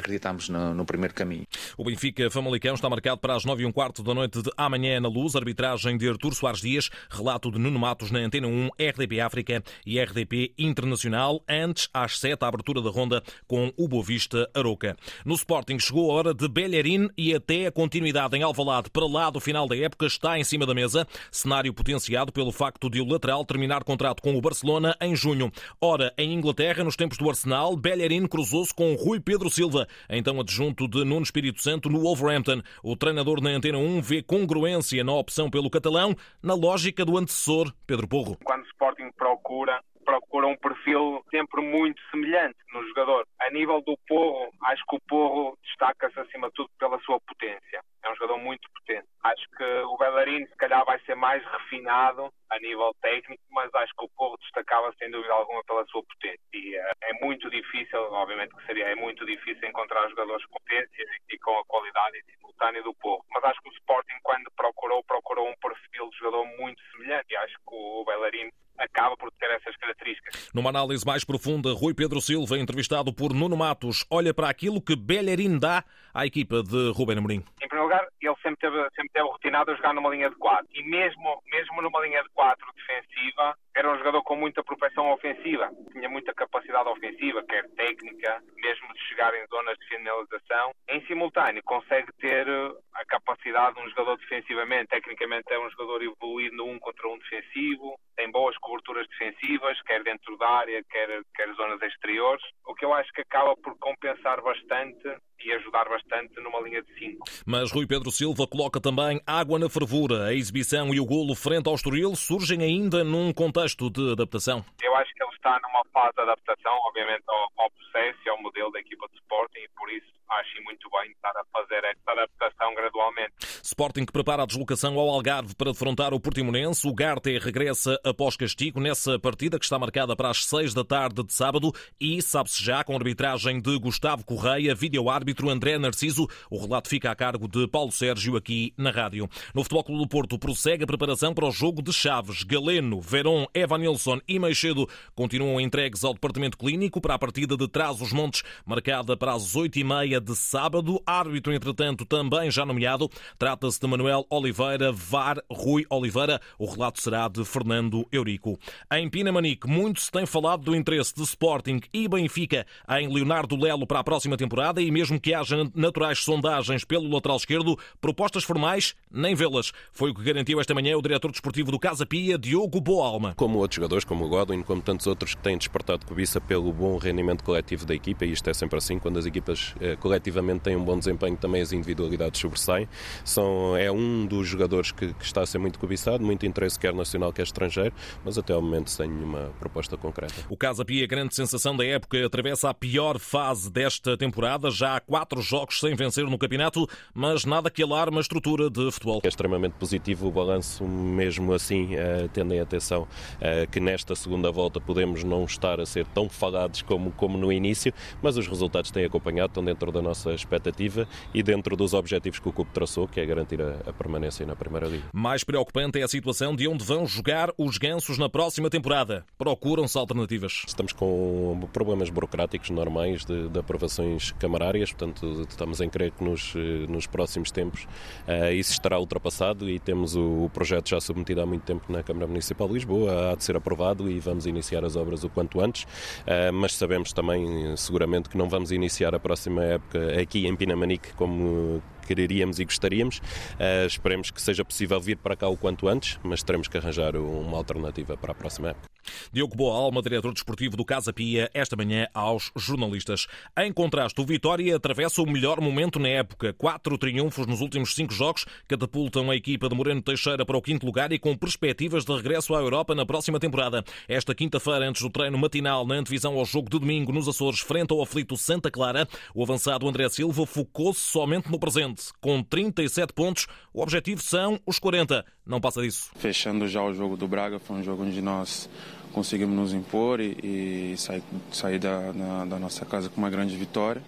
acreditamos 0.00 0.48
no, 0.48 0.74
no, 0.74 0.84
primeiro 0.84 1.14
caminho. 1.14 1.46
O 1.76 1.84
Benfica 1.84 2.30
Famalicão 2.30 2.74
está 2.74 2.88
marcado 2.88 3.18
para 3.20 3.34
as 3.34 3.44
9 3.44 3.62
e 3.62 3.66
um 3.66 3.72
quarto 3.72 4.02
da 4.02 4.14
noite 4.14 4.42
de 4.42 4.50
amanhã 4.56 5.00
na 5.00 5.08
Luz. 5.08 5.34
Arbitragem 5.36 5.96
de 5.96 6.08
Artur 6.08 6.34
Soares 6.34 6.60
Dias, 6.60 6.90
relato 7.10 7.50
de 7.50 7.58
Nuno 7.58 7.78
Matos 7.78 8.10
na 8.10 8.20
Antena 8.20 8.46
1, 8.46 8.70
RDP 8.78 9.20
África 9.20 9.62
e 9.86 10.00
RDP 10.00 10.52
Internacional. 10.58 11.42
Antes, 11.48 11.88
às 11.92 12.18
7, 12.18 12.44
a 12.44 12.48
abertura 12.48 12.80
da 12.80 12.90
ronda 12.90 13.22
com 13.46 13.72
o 13.76 13.88
Boavista 13.88 14.48
Aroca. 14.54 14.96
No 15.24 15.34
Sporting 15.34 15.78
chegou 15.78 16.10
a 16.10 16.14
hora 16.14 16.34
de 16.34 16.48
Bellerin 16.48 17.08
e 17.16 17.34
até 17.34 17.66
a 17.66 17.72
continuidade 17.72 18.36
em 18.36 18.42
Alvalade 18.42 18.90
para 18.90 19.06
lá 19.06 19.30
do 19.30 19.40
final 19.40 19.66
da 19.66 19.76
época 19.76 20.06
está 20.06 20.38
em 20.38 20.44
cima 20.44 20.66
da 20.66 20.74
mesa. 20.74 21.06
Cenário 21.30 21.72
potenciado 21.72 22.32
pelo 22.32 22.52
facto 22.52 22.88
de 22.88 23.00
o 23.00 23.06
lateral 23.06 23.44
terminar 23.44 23.84
contrato 23.84 24.22
com 24.22 24.36
o 24.36 24.40
Barcelona 24.40 24.96
em 25.00 25.14
junho. 25.14 25.50
Ora, 25.80 26.12
em 26.16 26.32
Inglaterra, 26.32 26.84
nos 26.84 26.96
tempos 26.96 27.18
do 27.18 27.28
Arsenal, 27.28 27.76
Bellerin 27.76 28.26
cruzou-se 28.26 28.74
com 28.74 28.94
Rui 28.94 29.20
Pedro 29.20 29.50
Silva 29.50 29.83
então 30.08 30.40
adjunto 30.40 30.88
de 30.88 31.04
Nuno 31.04 31.22
Espírito 31.22 31.62
Santo 31.62 31.88
no 31.88 32.00
Wolverhampton. 32.00 32.62
O 32.82 32.96
treinador 32.96 33.40
na 33.40 33.50
Antena 33.50 33.78
1 33.78 34.00
vê 34.00 34.22
congruência 34.22 35.02
na 35.04 35.12
opção 35.12 35.50
pelo 35.50 35.70
catalão, 35.70 36.14
na 36.42 36.54
lógica 36.54 37.04
do 37.04 37.16
antecessor 37.16 37.72
Pedro 37.86 38.08
Porro. 38.08 38.36
Quando 38.44 38.62
o 38.62 38.66
Sporting 38.66 39.10
procura 39.16 39.80
procura 40.04 40.46
um 40.46 40.56
perfil 40.56 41.24
sempre 41.30 41.60
muito 41.62 42.00
semelhante 42.10 42.56
no 42.72 42.86
jogador. 42.88 43.26
A 43.40 43.50
nível 43.50 43.80
do 43.82 43.96
Porro, 44.06 44.50
acho 44.64 44.82
que 44.88 44.96
o 44.96 45.00
Porro 45.08 45.58
destaca-se 45.64 46.18
acima 46.20 46.48
de 46.48 46.54
tudo 46.54 46.70
pela 46.78 46.98
sua 47.00 47.18
potência. 47.20 47.80
É 48.02 48.10
um 48.10 48.14
jogador 48.16 48.38
muito 48.38 48.68
potente. 48.72 49.08
Acho 49.22 49.44
que 49.56 49.64
o 49.64 49.96
Bellarino 49.96 50.46
se 50.46 50.56
calhar 50.56 50.84
vai 50.84 50.98
ser 51.00 51.14
mais 51.14 51.42
refinado 51.44 52.30
a 52.50 52.58
nível 52.58 52.94
técnico, 53.00 53.42
mas 53.50 53.74
acho 53.74 53.92
que 53.96 54.04
o 54.04 54.10
Porro 54.10 54.36
destacava 54.38 54.92
sem 54.98 55.10
dúvida 55.10 55.32
alguma 55.32 55.64
pela 55.64 55.84
sua 55.86 56.02
potência. 56.02 56.38
E 56.52 56.76
uh, 56.78 56.92
é 57.02 57.12
muito 57.24 57.48
difícil, 57.50 57.98
obviamente 58.12 58.54
que 58.54 58.66
seria, 58.66 58.88
é 58.88 58.94
muito 58.94 59.24
difícil 59.24 59.68
encontrar 59.68 60.08
jogadores 60.08 60.44
com 60.46 60.58
potência 60.58 61.04
e 61.30 61.38
com 61.38 61.58
a 61.58 61.64
qualidade 61.64 62.22
simultânea 62.30 62.82
do 62.82 62.94
Porro. 62.94 63.24
Mas 63.32 63.44
acho 63.44 63.60
que 63.62 63.70
o 63.70 63.72
Sporting, 63.72 64.18
quando 64.22 64.50
procurou, 64.56 65.02
procurou 65.04 65.48
um 65.48 65.56
perfil 65.56 66.10
de 66.10 66.18
jogador 66.18 66.46
muito 66.58 66.80
semelhante. 66.92 67.26
E 67.30 67.36
acho 67.36 67.54
que 67.54 67.74
o 67.74 68.04
Bellarino 68.04 68.52
acaba 68.78 69.16
por 69.16 69.30
ter 69.32 69.50
essas 69.50 69.76
características. 69.76 70.50
Numa 70.54 70.70
análise 70.70 71.04
mais 71.06 71.24
profunda, 71.24 71.72
Rui 71.72 71.94
Pedro 71.94 72.20
Silva, 72.20 72.58
entrevistado 72.58 73.12
por 73.12 73.32
Nuno 73.32 73.56
Matos, 73.56 74.04
olha 74.10 74.34
para 74.34 74.48
aquilo 74.48 74.80
que 74.80 74.96
Bellerin 74.96 75.58
dá 75.58 75.84
à 76.12 76.26
equipa 76.26 76.62
de 76.62 76.92
Rubén 76.92 77.18
Amorim. 77.18 77.44
Em 77.62 77.68
primeiro 77.68 77.84
lugar, 77.84 78.06
ele 78.20 78.34
sempre 78.42 78.56
teve, 78.56 78.76
sempre 78.94 79.10
teve 79.12 79.26
rotinado 79.26 79.70
a 79.70 79.74
jogar 79.74 79.94
numa 79.94 80.10
linha 80.10 80.30
de 80.30 80.36
4. 80.36 80.66
E 80.74 80.82
mesmo, 80.82 81.42
mesmo 81.50 81.82
numa 81.82 82.00
linha 82.00 82.22
de 82.22 82.28
4 82.30 82.66
defensiva, 82.74 83.56
era 83.76 83.92
um 83.92 83.98
jogador 83.98 84.22
com 84.22 84.36
muita 84.36 84.62
propensão 84.62 85.10
ofensiva. 85.12 85.70
Tinha 85.92 86.08
muita 86.08 86.32
capacidade 86.32 86.88
ofensiva, 86.88 87.42
quer 87.42 87.68
técnica, 87.70 88.40
mesmo 88.56 88.92
de 88.94 89.00
chegar 89.08 89.34
em 89.34 89.46
zonas 89.48 89.76
de 89.78 89.88
finalização. 89.88 90.72
Em 90.88 91.04
simultâneo, 91.06 91.62
consegue 91.64 92.12
ter 92.20 92.46
a 92.94 93.04
capacidade 93.06 93.74
de 93.74 93.82
um 93.82 93.88
jogador 93.90 94.16
defensivamente. 94.18 94.88
Tecnicamente 94.88 95.52
é 95.52 95.58
um 95.58 95.70
jogador 95.70 96.02
evoluído 96.02 96.56
no 96.56 96.66
um 96.66 96.78
contra 96.78 97.08
um 97.08 97.18
defensivo, 97.18 97.98
boas 98.34 98.58
coberturas 98.58 99.06
defensivas, 99.10 99.80
quer 99.82 100.02
dentro 100.02 100.36
da 100.36 100.48
área, 100.48 100.82
quer, 100.90 101.22
quer 101.36 101.54
zonas 101.54 101.80
exteriores, 101.80 102.42
o 102.66 102.74
que 102.74 102.84
eu 102.84 102.92
acho 102.92 103.12
que 103.12 103.20
acaba 103.20 103.56
por 103.56 103.78
compensar 103.78 104.42
bastante 104.42 105.06
e 105.38 105.52
ajudar 105.52 105.88
bastante 105.88 106.40
numa 106.40 106.60
linha 106.60 106.82
de 106.82 106.92
5. 106.98 107.24
Mas 107.46 107.70
Rui 107.70 107.86
Pedro 107.86 108.10
Silva 108.10 108.44
coloca 108.48 108.80
também 108.80 109.20
água 109.24 109.56
na 109.56 109.70
fervura. 109.70 110.24
A 110.24 110.34
exibição 110.34 110.92
e 110.92 110.98
o 110.98 111.06
golo 111.06 111.36
frente 111.36 111.68
ao 111.68 111.76
Estoril 111.76 112.16
surgem 112.16 112.60
ainda 112.60 113.04
num 113.04 113.32
contexto 113.32 113.88
de 113.88 114.12
adaptação. 114.12 114.64
Eu 114.82 114.96
acho 114.96 115.14
que 115.14 115.22
ele 115.22 115.34
está 115.36 115.60
numa 115.62 115.84
fase 115.92 116.16
de 116.16 116.22
adaptação, 116.22 116.72
obviamente, 116.88 117.22
ao, 117.28 117.64
ao 117.64 117.70
processo 117.70 118.18
e 118.26 118.30
ao 118.30 118.42
modelo 118.42 118.72
da 118.72 118.80
equipa 118.80 119.06
de 119.08 119.14
Sporting 119.18 119.60
e 119.60 119.68
por 119.76 119.92
isso 119.92 120.10
acho 120.34 120.62
muito 120.64 120.88
bem 120.90 121.10
estar 121.10 121.30
a 121.30 121.44
fazer 121.52 121.84
esta 121.84 122.12
adaptação 122.12 122.74
gradualmente. 122.74 123.34
Sporting 123.62 124.04
que 124.04 124.12
prepara 124.12 124.42
a 124.42 124.46
deslocação 124.46 124.98
ao 124.98 125.08
Algarve 125.08 125.54
para 125.54 125.72
defrontar 125.72 126.12
o 126.12 126.20
Portimonense. 126.20 126.86
O 126.86 126.94
Garte 126.94 127.38
regressa 127.38 127.98
após 128.04 128.36
castigo 128.36 128.80
nessa 128.80 129.18
partida 129.18 129.58
que 129.58 129.64
está 129.64 129.78
marcada 129.78 130.16
para 130.16 130.30
as 130.30 130.44
seis 130.44 130.74
da 130.74 130.84
tarde 130.84 131.22
de 131.22 131.32
sábado 131.32 131.72
e 132.00 132.20
sabe-se 132.20 132.62
já 132.62 132.82
com 132.82 132.92
a 132.92 132.96
arbitragem 132.96 133.60
de 133.60 133.78
Gustavo 133.78 134.24
Correia, 134.24 134.74
vídeo-árbitro 134.74 135.50
André 135.50 135.78
Narciso. 135.78 136.28
O 136.50 136.58
relato 136.58 136.88
fica 136.88 137.10
a 137.10 137.16
cargo 137.16 137.48
de 137.48 137.66
Paulo 137.68 137.92
Sérgio 137.92 138.36
aqui 138.36 138.74
na 138.76 138.90
rádio. 138.90 139.28
No 139.54 139.62
Futebol 139.62 139.84
Clube 139.84 140.02
do 140.02 140.08
Porto 140.08 140.38
prossegue 140.38 140.84
a 140.84 140.86
preparação 140.86 141.32
para 141.32 141.46
o 141.46 141.52
jogo 141.52 141.82
de 141.82 141.92
Chaves. 141.92 142.42
Galeno, 142.42 143.00
Verón, 143.00 143.46
Evanilson 143.54 144.20
e 144.26 144.38
Meixedo 144.38 144.88
continuam 145.14 145.60
entregues 145.60 146.04
ao 146.04 146.14
Departamento 146.14 146.58
Clínico 146.58 147.00
para 147.00 147.14
a 147.14 147.18
partida 147.18 147.56
de 147.56 147.68
Trás-os-Montes, 147.68 148.42
marcada 148.66 149.16
para 149.16 149.32
as 149.32 149.54
oito 149.54 149.78
e 149.78 149.84
meia 149.84 150.20
de 150.24 150.34
sábado. 150.34 151.00
Árbitro, 151.06 151.52
entretanto, 151.52 152.04
também 152.04 152.50
já 152.50 152.64
nomeado. 152.64 153.10
Trata-se 153.38 153.78
de 153.78 153.86
Manuel 153.86 154.26
Oliveira, 154.30 154.90
VAR 154.90 155.38
Rui 155.50 155.84
Oliveira. 155.90 156.40
O 156.58 156.66
relato 156.66 157.00
será 157.00 157.28
de 157.28 157.44
Fernando 157.44 158.06
Eurico. 158.10 158.58
Em 158.90 159.08
Pinamanique, 159.08 159.68
muito 159.68 160.00
se 160.00 160.10
tem 160.10 160.26
falado 160.26 160.64
do 160.64 160.74
interesse 160.74 161.14
de 161.14 161.22
Sporting 161.22 161.80
e 161.92 162.08
Benfica 162.08 162.66
em 162.88 163.12
Leonardo 163.12 163.56
Lelo 163.56 163.86
para 163.86 164.00
a 164.00 164.04
próxima 164.04 164.36
temporada 164.36 164.80
e 164.80 164.90
mesmo 164.90 165.20
que 165.20 165.34
haja 165.34 165.70
naturais 165.74 166.20
sondagens 166.20 166.84
pelo 166.84 167.08
lateral 167.08 167.36
esquerdo, 167.36 167.78
propostas 168.00 168.44
formais, 168.44 168.94
nem 169.10 169.34
vê-las. 169.34 169.72
Foi 169.92 170.10
o 170.10 170.14
que 170.14 170.22
garantiu 170.22 170.60
esta 170.60 170.74
manhã 170.74 170.96
o 170.96 171.02
diretor 171.02 171.30
desportivo 171.30 171.70
do 171.70 171.78
Casa 171.78 172.06
Pia, 172.06 172.38
Diogo 172.38 172.80
Boalma. 172.80 173.34
Como 173.36 173.58
outros 173.58 173.76
jogadores, 173.76 174.04
como 174.04 174.24
o 174.24 174.28
Godwin, 174.28 174.62
como 174.62 174.80
tantos 174.80 175.06
outros 175.06 175.34
que 175.34 175.42
têm 175.42 175.58
despertado 175.58 176.06
cobiça 176.06 176.40
pelo 176.40 176.72
bom 176.72 176.96
rendimento 176.96 177.44
coletivo 177.44 177.84
da 177.84 177.94
equipa, 177.94 178.24
e 178.24 178.32
isto 178.32 178.48
é 178.48 178.54
sempre 178.54 178.78
assim, 178.78 178.98
quando 178.98 179.18
as 179.18 179.26
equipas 179.26 179.74
eh, 179.80 179.96
coletivamente 180.04 180.60
têm 180.60 180.76
um 180.76 180.84
bom 180.84 180.98
desempenho, 180.98 181.34
também 181.34 181.62
as 181.62 181.72
individualidades 181.72 182.38
sobressaem. 182.38 182.86
São, 183.24 183.74
é 183.74 183.90
um 183.90 184.26
dos 184.26 184.46
jogadores 184.46 184.92
que, 184.92 185.14
que 185.14 185.24
está 185.24 185.40
a 185.40 185.46
ser 185.46 185.56
muito 185.56 185.78
cobiçado, 185.78 186.22
muito 186.22 186.44
interesse 186.44 186.78
quer 186.78 186.92
nacional, 186.92 187.32
quer 187.32 187.44
estrangeiro, 187.44 187.94
mas 188.22 188.36
até 188.36 188.52
ao 188.52 188.60
momento 188.60 188.90
sem 188.90 189.08
nenhuma 189.08 189.50
proposta 189.58 189.96
concreta. 189.96 190.34
O 190.50 190.58
Casa 190.58 190.84
Pia, 190.84 191.06
grande 191.06 191.34
sensação 191.34 191.74
da 191.74 191.86
época, 191.86 192.22
atravessa 192.26 192.68
a 192.68 192.74
pior 192.74 193.18
fase 193.18 193.72
desta 193.72 194.14
temporada. 194.14 194.70
Já 194.70 194.96
há 194.96 195.00
quatro 195.00 195.40
jogos 195.40 195.80
sem 195.80 195.94
vencer 195.94 196.26
no 196.26 196.36
campeonato, 196.36 196.86
mas 197.14 197.46
nada 197.46 197.70
que 197.70 197.82
alarme 197.82 198.18
a 198.18 198.20
estrutura 198.20 198.68
de 198.68 198.92
futebol. 198.92 199.22
É 199.24 199.28
extremamente 199.28 199.72
positivo 199.72 200.28
o 200.28 200.30
balanço, 200.30 200.84
mesmo 200.84 201.54
assim, 201.54 201.94
uh, 201.94 202.28
tendo 202.30 202.52
em 202.52 202.60
atenção 202.60 203.04
uh, 203.04 203.70
que 203.70 203.80
nesta 203.80 204.14
segunda 204.14 204.52
volta 204.52 204.78
podemos 204.82 205.24
não 205.24 205.44
estar 205.44 205.80
a 205.80 205.86
ser 205.86 206.04
tão 206.08 206.28
falados 206.28 206.82
como, 206.82 207.10
como 207.12 207.38
no 207.38 207.50
início, 207.50 207.90
mas 208.20 208.36
os 208.36 208.46
resultados 208.46 208.90
têm 208.90 209.06
acompanhado, 209.06 209.48
estão 209.48 209.64
dentro 209.64 209.93
da 209.94 210.02
nossa 210.02 210.32
expectativa 210.32 211.08
e 211.32 211.42
dentro 211.42 211.76
dos 211.76 211.94
objetivos 211.94 212.38
que 212.38 212.48
o 212.48 212.52
clube 212.52 212.70
traçou, 212.72 213.08
que 213.08 213.20
é 213.20 213.24
garantir 213.24 213.62
a, 213.62 213.76
a 213.86 213.92
permanência 213.92 214.44
na 214.44 214.54
Primeira 214.54 214.86
Liga. 214.86 215.04
Mais 215.12 215.44
preocupante 215.44 215.98
é 215.98 216.02
a 216.02 216.08
situação 216.08 216.54
de 216.54 216.68
onde 216.68 216.84
vão 216.84 217.06
jogar 217.06 217.50
os 217.56 217.78
gansos 217.78 218.18
na 218.18 218.28
próxima 218.28 218.68
temporada. 218.68 219.24
Procuram-se 219.38 219.96
alternativas. 219.96 220.62
Estamos 220.66 220.92
com 220.92 221.68
problemas 221.72 222.10
burocráticos 222.10 222.70
normais 222.70 223.24
de, 223.24 223.48
de 223.48 223.58
aprovações 223.58 224.32
camarárias, 224.32 224.92
portanto, 224.92 225.46
estamos 225.48 225.80
em 225.80 225.88
crer 225.88 226.10
que 226.10 226.24
nos, 226.24 226.54
nos 226.88 227.06
próximos 227.06 227.50
tempos 227.50 227.84
uh, 228.26 228.52
isso 228.52 228.72
estará 228.72 228.98
ultrapassado 228.98 229.68
e 229.70 229.78
temos 229.78 230.16
o, 230.16 230.44
o, 230.44 230.50
projeto 230.50 230.88
já 230.88 231.00
submetido 231.00 231.40
há 231.40 231.46
muito 231.46 231.62
tempo 231.62 231.92
na 231.92 232.02
Câmara 232.02 232.26
Municipal 232.26 232.66
de 232.66 232.74
Lisboa, 232.74 233.32
há 233.32 233.34
de 233.36 233.44
ser 233.44 233.56
aprovado 233.56 234.10
e 234.10 234.18
vamos 234.18 234.46
iniciar 234.46 234.84
as 234.84 234.96
obras 234.96 235.22
o 235.24 235.28
quanto 235.28 235.60
antes, 235.60 235.84
uh, 235.84 236.52
mas 236.52 236.74
sabemos 236.74 237.12
também, 237.12 237.76
seguramente, 237.76 238.28
que 238.28 238.36
não 238.36 238.48
vamos 238.48 238.72
iniciar 238.72 239.14
a 239.14 239.20
próxima 239.20 239.62
época 239.64 239.83
aqui 240.20 240.46
em 240.46 240.56
Pinamanique 240.56 241.12
como 241.14 241.82
quereríamos 242.06 242.58
e 242.58 242.64
gostaríamos. 242.64 243.18
Uh, 243.18 243.86
esperemos 243.86 244.30
que 244.30 244.40
seja 244.40 244.64
possível 244.64 245.00
vir 245.00 245.16
para 245.16 245.36
cá 245.36 245.48
o 245.48 245.56
quanto 245.56 245.88
antes, 245.88 246.18
mas 246.22 246.42
teremos 246.42 246.68
que 246.68 246.76
arranjar 246.76 247.16
uma 247.16 247.56
alternativa 247.56 248.16
para 248.16 248.32
a 248.32 248.34
próxima 248.34 248.70
época. 248.70 248.93
Diogo 249.32 249.56
Boa 249.56 249.74
Alma, 249.76 250.02
diretor 250.02 250.32
desportivo 250.32 250.76
do 250.76 250.84
Casa 250.84 251.12
Pia, 251.12 251.50
esta 251.52 251.76
manhã 251.76 252.08
aos 252.14 252.50
jornalistas. 252.56 253.26
Em 253.56 253.72
contraste, 253.72 254.20
o 254.20 254.24
Vitória 254.26 254.76
atravessa 254.76 255.22
o 255.22 255.30
melhor 255.30 255.60
momento 255.60 255.98
na 255.98 256.08
época. 256.08 256.52
Quatro 256.52 256.96
triunfos 256.96 257.46
nos 257.46 257.60
últimos 257.60 257.94
cinco 257.94 258.12
jogos 258.12 258.44
catapultam 258.66 259.30
a 259.30 259.36
equipa 259.36 259.68
de 259.68 259.74
Moreno 259.74 260.02
Teixeira 260.02 260.44
para 260.44 260.56
o 260.56 260.62
quinto 260.62 260.86
lugar 260.86 261.12
e 261.12 261.18
com 261.18 261.36
perspectivas 261.36 262.04
de 262.04 262.12
regresso 262.14 262.54
à 262.54 262.60
Europa 262.60 262.94
na 262.94 263.06
próxima 263.06 263.38
temporada. 263.40 263.84
Esta 264.08 264.34
quinta-feira, 264.34 264.88
antes 264.88 265.02
do 265.02 265.10
treino 265.10 265.38
matinal 265.38 265.86
na 265.86 265.96
antevisão 265.96 266.38
ao 266.38 266.44
jogo 266.44 266.70
de 266.70 266.78
domingo 266.78 267.12
nos 267.12 267.28
Açores, 267.28 267.60
frente 267.60 267.92
ao 267.92 268.02
aflito 268.02 268.36
Santa 268.36 268.70
Clara, 268.70 269.08
o 269.34 269.42
avançado 269.42 269.88
André 269.88 270.08
Silva 270.08 270.46
focou-se 270.46 271.00
somente 271.00 271.50
no 271.50 271.58
presente. 271.58 272.04
Com 272.20 272.42
37 272.42 273.12
pontos, 273.12 273.46
o 273.72 273.82
objetivo 273.82 274.22
são 274.22 274.60
os 274.66 274.78
40. 274.78 275.24
Não 275.46 275.60
passa 275.60 275.82
disso. 275.82 276.10
Fechando 276.16 276.66
já 276.66 276.82
o 276.82 276.94
jogo 276.94 277.16
do 277.16 277.28
Braga, 277.28 277.58
foi 277.58 277.76
um 277.76 277.82
jogo 277.82 278.04
onde 278.04 278.20
nós 278.22 278.68
conseguimos 279.12 279.54
nos 279.54 279.72
impor 279.72 280.20
e, 280.20 280.38
e 280.42 280.94
sair, 280.96 281.22
sair 281.52 281.78
da, 281.78 282.12
na, 282.12 282.44
da 282.44 282.58
nossa 282.58 282.84
casa 282.84 283.08
com 283.08 283.20
uma 283.20 283.30
grande 283.30 283.56
vitória. 283.56 284.02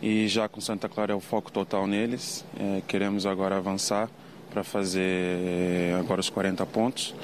E 0.00 0.26
já 0.26 0.48
com 0.48 0.60
Santa 0.60 0.88
Clara 0.88 1.12
é 1.12 1.14
o 1.14 1.20
foco 1.20 1.52
total 1.52 1.86
neles. 1.86 2.44
É, 2.58 2.82
queremos 2.88 3.26
agora 3.26 3.56
avançar 3.56 4.10
para 4.50 4.64
fazer 4.64 5.94
agora 5.98 6.20
os 6.20 6.28
40 6.28 6.64
pontos 6.66 7.14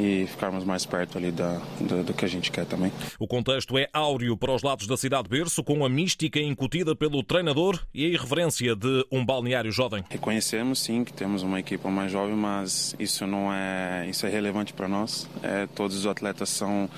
e 0.00 0.26
ficarmos 0.26 0.64
mais 0.64 0.86
perto 0.86 1.18
ali 1.18 1.30
da, 1.30 1.60
do, 1.78 2.02
do, 2.04 2.14
que 2.14 2.24
a 2.24 2.28
gente 2.28 2.50
quer 2.50 2.64
também. 2.64 2.90
O 3.18 3.26
contexto 3.26 3.76
é 3.76 3.86
áureo 3.92 4.34
para 4.34 4.54
os 4.54 4.62
lados 4.62 4.86
da 4.86 4.96
cidade 4.96 5.28
berço, 5.28 5.62
com 5.62 5.84
a 5.84 5.88
mística 5.88 6.40
incutida 6.40 6.96
pelo 6.96 7.22
treinador 7.22 7.78
e 7.92 8.06
a 8.06 8.08
irreverência 8.08 8.74
de 8.74 9.04
um 9.12 9.24
balneário 9.24 9.70
jovem. 9.70 10.02
Reconhecemos 10.08 10.78
sim 10.80 11.04
que 11.04 11.12
temos 11.12 11.42
uma 11.42 11.60
equipa 11.60 11.90
mais 11.90 12.10
jovem, 12.10 12.34
mas 12.34 12.96
isso 12.98 13.26
não 13.26 13.52
é 13.52 14.06
isso 14.08 14.26
é 14.26 14.30
relevante 14.30 14.72
para 14.72 14.88
nós. 14.88 15.28
É, 15.42 15.66
todos 15.74 15.96
os 15.96 16.06
atletas 16.06 16.48
são 16.48 16.88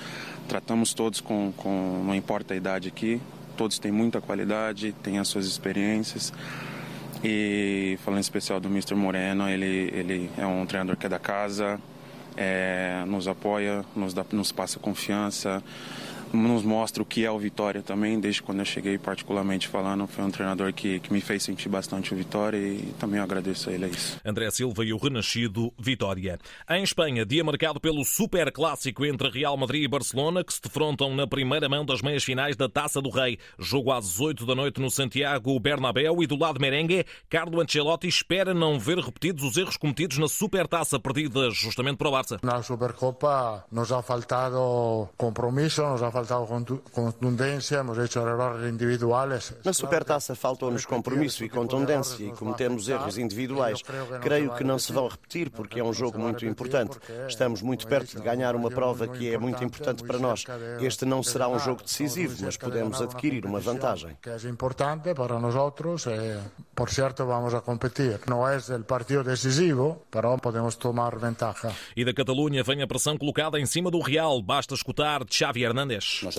tratamos 0.47 0.93
todos 0.93 1.19
com, 1.19 1.51
com 1.57 2.03
não 2.05 2.15
importa 2.15 2.53
a 2.53 2.57
idade 2.57 2.87
aqui, 2.87 3.21
todos 3.57 3.79
têm 3.79 3.91
muita 3.91 4.21
qualidade, 4.21 4.93
têm 5.03 5.19
as 5.19 5.27
suas 5.27 5.45
experiências. 5.45 6.31
E 7.21 7.97
falando 8.03 8.19
em 8.19 8.21
especial 8.21 8.59
do 8.59 8.67
Mr. 8.67 8.95
Moreno, 8.95 9.47
ele, 9.49 9.89
ele 9.93 10.29
é 10.37 10.45
um 10.45 10.65
treinador 10.65 10.97
que 10.97 11.05
é 11.05 11.09
da 11.09 11.19
casa, 11.19 11.79
é, 12.37 13.03
nos 13.07 13.27
apoia, 13.27 13.83
nos, 13.95 14.13
dá, 14.13 14.25
nos 14.31 14.51
passa 14.51 14.79
confiança, 14.79 15.63
nos 16.33 16.63
mostra 16.63 17.03
o 17.03 17.05
que 17.05 17.23
é 17.23 17.31
o 17.31 17.37
Vitória 17.37 17.81
também, 17.81 18.19
desde 18.19 18.41
quando 18.41 18.59
eu 18.59 18.65
cheguei 18.65 18.97
particularmente 18.97 19.67
falando, 19.67 20.07
foi 20.07 20.23
um 20.23 20.31
treinador 20.31 20.73
que, 20.73 20.99
que 20.99 21.13
me 21.13 21.21
fez 21.21 21.43
sentir 21.43 21.69
bastante 21.69 22.13
o 22.13 22.17
Vitória 22.17 22.57
e 22.57 22.93
também 22.99 23.19
agradeço 23.19 23.69
a 23.69 23.73
ele 23.73 23.85
a 23.85 23.87
isso. 23.87 24.19
André 24.25 24.49
Silva 24.49 24.83
e 24.83 24.91
o 24.91 24.97
renascido 24.97 25.71
Vitória. 25.77 26.39
Em 26.69 26.83
Espanha, 26.83 27.25
dia 27.25 27.43
marcado 27.43 27.79
pelo 27.79 28.03
super 28.03 28.51
clássico 28.51 29.05
entre 29.05 29.29
Real 29.29 29.55
Madrid 29.55 29.83
e 29.83 29.87
Barcelona, 29.87 30.43
que 30.43 30.53
se 30.53 30.61
defrontam 30.61 31.15
na 31.15 31.27
primeira 31.27 31.69
mão 31.69 31.85
das 31.85 32.01
meias 32.01 32.23
finais 32.23 32.55
da 32.55 32.67
Taça 32.67 33.01
do 33.01 33.09
Rei. 33.09 33.37
Jogo 33.59 33.91
às 33.91 34.19
8 34.19 34.45
da 34.45 34.55
noite 34.55 34.81
no 34.81 34.89
Santiago 34.89 35.59
Bernabéu 35.59 36.23
e 36.23 36.27
do 36.27 36.37
lado 36.37 36.59
merengue, 36.59 37.05
Carlo 37.29 37.61
Ancelotti 37.61 38.07
espera 38.07 38.53
não 38.53 38.79
ver 38.79 38.97
repetidos 38.97 39.43
os 39.43 39.57
erros 39.57 39.77
cometidos 39.77 40.17
na 40.17 40.27
super 40.27 40.67
taça 40.67 40.99
perdida 40.99 41.51
justamente 41.51 41.97
para 41.97 42.07
o 42.07 42.11
Barça. 42.11 42.39
Na 42.41 42.61
Supercopa 42.63 43.65
nos 43.71 43.91
ha 43.91 44.01
faltado 44.01 45.07
compromisso, 45.17 45.81
nos 45.83 46.01
ha 46.01 46.11
faltado 46.11 46.22
contundência, 46.91 47.77
hemos 47.77 47.97
hecho 47.97 48.19
errores 48.19 48.71
individuais. 48.71 49.53
Na 49.63 49.73
Supertaça 49.73 50.35
faltou-nos 50.35 50.85
compromisso 50.85 51.43
e 51.43 51.49
contundência 51.49 52.23
e 52.23 52.31
cometemos 52.31 52.87
erros 52.87 53.17
individuais. 53.17 53.81
Creio 54.21 54.53
que 54.53 54.63
não 54.63 54.77
se 54.77 54.91
vão 54.91 55.07
repetir 55.07 55.49
porque 55.49 55.79
é 55.79 55.83
um 55.83 55.93
jogo 55.93 56.19
muito 56.19 56.45
importante. 56.45 56.97
Estamos 57.27 57.61
muito 57.61 57.87
perto 57.87 58.17
de 58.17 58.21
ganhar 58.21 58.55
uma 58.55 58.69
prova 58.69 59.07
que 59.07 59.33
é 59.33 59.37
muito 59.37 59.63
importante 59.63 60.03
para 60.03 60.19
nós. 60.19 60.45
Este 60.81 61.05
não 61.05 61.23
será 61.23 61.47
um 61.47 61.59
jogo 61.59 61.83
decisivo, 61.83 62.35
mas 62.43 62.57
podemos 62.57 63.01
adquirir 63.01 63.45
uma 63.45 63.59
vantagem. 63.59 64.17
Que 64.21 64.29
é 64.29 64.49
importante 64.49 65.13
para 65.13 65.39
nós 65.39 65.55
outros, 65.55 66.05
por 66.75 66.89
certo 66.89 67.25
vamos 67.25 67.53
a 67.53 67.61
competir. 67.61 68.19
Não 68.27 68.47
é 68.47 68.57
o 68.57 68.83
partido 68.83 69.23
decisivo, 69.23 70.01
mas 70.13 70.41
podemos 70.41 70.75
tomar 70.75 71.15
vantagem. 71.15 71.71
E 71.95 72.05
da 72.05 72.13
Catalunha 72.13 72.63
vem 72.63 72.81
a 72.81 72.87
pressão 72.87 73.17
colocada 73.17 73.59
em 73.59 73.65
cima 73.65 73.89
do 73.89 73.99
Real. 73.99 74.41
Basta 74.41 74.73
escutar 74.73 75.21
Xavi 75.29 75.63
Hernández. 75.63 76.12
Nós 76.21 76.35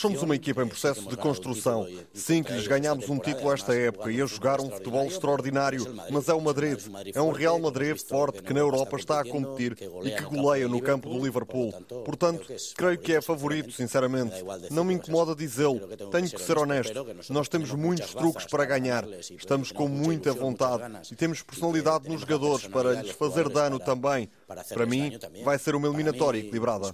somos 0.00 0.22
uma 0.22 0.34
equipa 0.34 0.62
em 0.62 0.68
processo 0.68 1.08
de 1.08 1.16
construção. 1.16 1.86
Sim, 2.12 2.42
que 2.42 2.52
lhes 2.52 2.66
ganhámos 2.66 3.08
um 3.08 3.18
título 3.18 3.52
esta 3.52 3.74
época 3.74 4.10
e 4.10 4.20
a 4.20 4.26
jogar 4.26 4.60
um 4.60 4.70
futebol 4.70 5.06
extraordinário. 5.06 5.94
Mas 6.10 6.28
é 6.28 6.34
o 6.34 6.40
Madrid. 6.40 6.78
É 7.14 7.20
um 7.20 7.30
Real 7.30 7.58
Madrid 7.58 7.96
forte 7.96 8.42
que 8.42 8.52
na 8.52 8.60
Europa 8.60 8.96
está 8.96 9.20
a 9.20 9.24
competir 9.24 9.76
e 10.04 10.10
que 10.10 10.22
goleia 10.22 10.68
no 10.68 10.80
campo 10.80 11.08
do 11.08 11.22
Liverpool. 11.22 11.72
Portanto, 12.04 12.46
creio 12.76 12.98
que 12.98 13.14
é 13.14 13.20
favorito, 13.20 13.72
sinceramente. 13.72 14.36
Não 14.70 14.84
me 14.84 14.94
incomoda 14.94 15.34
dizê-lo. 15.34 15.80
Tenho 16.10 16.30
que 16.30 16.40
ser 16.40 16.58
honesto. 16.58 17.06
Nós 17.30 17.48
temos 17.48 17.72
muitos 17.72 18.14
truques 18.14 18.46
para 18.46 18.64
ganhar. 18.64 19.06
Estamos 19.30 19.72
com 19.72 19.88
muita 19.88 20.32
vontade 20.32 20.84
e 21.10 21.14
temos 21.14 21.42
personalidade 21.42 22.08
nos 22.08 22.20
jogadores 22.20 22.66
para 22.66 22.94
lhes 22.94 23.12
fazer 23.12 23.48
dano 23.48 23.78
também. 23.78 24.28
Para 24.74 24.86
mim, 24.86 25.12
vai 25.44 25.58
ser 25.58 25.74
uma 25.74 25.88
eliminatória 25.88 26.40
equilibrada. 26.40 26.92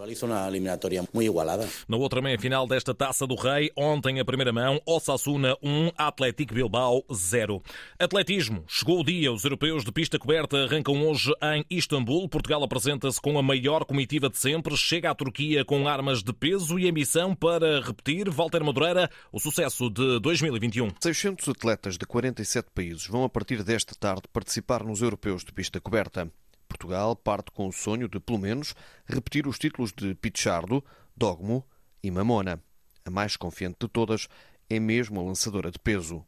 Na 1.89 1.97
outra 1.97 2.21
meia-final 2.21 2.67
desta 2.67 2.95
Taça 2.95 3.27
do 3.27 3.35
Rei, 3.35 3.71
ontem 3.77 4.21
a 4.21 4.25
primeira 4.25 4.53
mão, 4.53 4.81
Osasuna 4.87 5.57
1, 5.63 5.93
Atlético 5.97 6.55
Bilbao 6.55 7.05
0. 7.13 7.63
Atletismo. 7.99 8.65
Chegou 8.67 9.01
o 9.01 9.05
dia. 9.05 9.33
Os 9.33 9.45
europeus 9.45 9.85
de 9.85 9.93
pista 9.93 10.19
coberta 10.19 10.65
arrancam 10.65 11.07
hoje 11.07 11.33
em 11.43 11.65
Istambul. 11.71 12.29
Portugal 12.29 12.63
apresenta-se 12.63 13.21
com 13.21 13.39
a 13.39 13.43
maior 13.43 13.85
comitiva 13.85 14.29
de 14.29 14.39
sempre. 14.39 14.77
Chega 14.77 15.11
à 15.11 15.15
Turquia 15.15 15.65
com 15.65 15.89
armas 15.89 16.23
de 16.23 16.33
peso 16.33 16.79
e 16.79 16.89
ambição 16.89 17.35
para 17.35 17.81
repetir, 17.81 18.31
Walter 18.31 18.63
Madureira, 18.63 19.11
o 19.33 19.39
sucesso 19.39 19.91
de 19.91 20.21
2021. 20.21 20.91
600 21.01 21.49
atletas 21.49 21.97
de 21.97 22.07
47 22.07 22.69
países 22.75 23.07
vão 23.07 23.25
a 23.25 23.29
partir 23.29 23.63
desta 23.63 23.95
tarde 23.95 24.23
participar 24.33 24.85
nos 24.85 25.03
europeus 25.03 25.45
de 25.45 25.53
pista 25.53 25.81
coberta. 25.81 26.31
Portugal 26.69 27.17
parte 27.17 27.51
com 27.51 27.67
o 27.67 27.73
sonho 27.73 28.09
de, 28.09 28.21
pelo 28.21 28.39
menos, 28.39 28.75
repetir 29.07 29.47
os 29.47 29.59
títulos 29.59 29.93
de 29.93 30.15
Pichardo, 30.15 30.85
Dogmo 31.17 31.65
e 32.03 32.11
Mamona. 32.11 32.63
A 33.05 33.11
mais 33.11 33.37
confiante 33.37 33.79
de 33.81 33.89
todas 33.89 34.29
é 34.69 34.79
mesmo 34.79 35.19
a 35.19 35.23
lançadora 35.23 35.71
de 35.71 35.79
peso. 35.79 36.25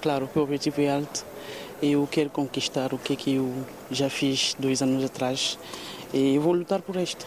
Claro, 0.00 0.28
o 0.34 0.38
objetivo 0.40 0.80
é 0.80 0.90
alto. 0.90 1.24
Eu 1.82 2.08
quero 2.10 2.30
conquistar 2.30 2.94
o 2.94 2.98
que, 2.98 3.12
é 3.12 3.16
que 3.16 3.34
eu 3.34 3.66
já 3.90 4.08
fiz 4.08 4.54
dois 4.58 4.80
anos 4.82 5.04
atrás 5.04 5.58
e 6.12 6.34
eu 6.34 6.40
vou 6.40 6.52
lutar 6.52 6.80
por 6.80 6.96
isto. 6.96 7.26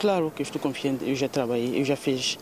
Claro 0.00 0.30
que 0.30 0.42
eu 0.42 0.44
estou 0.44 0.60
confiante, 0.60 1.08
eu 1.08 1.14
já 1.14 1.28
trabalhei, 1.28 1.80
eu 1.80 1.84
já 1.84 1.94
fiz 1.94 2.38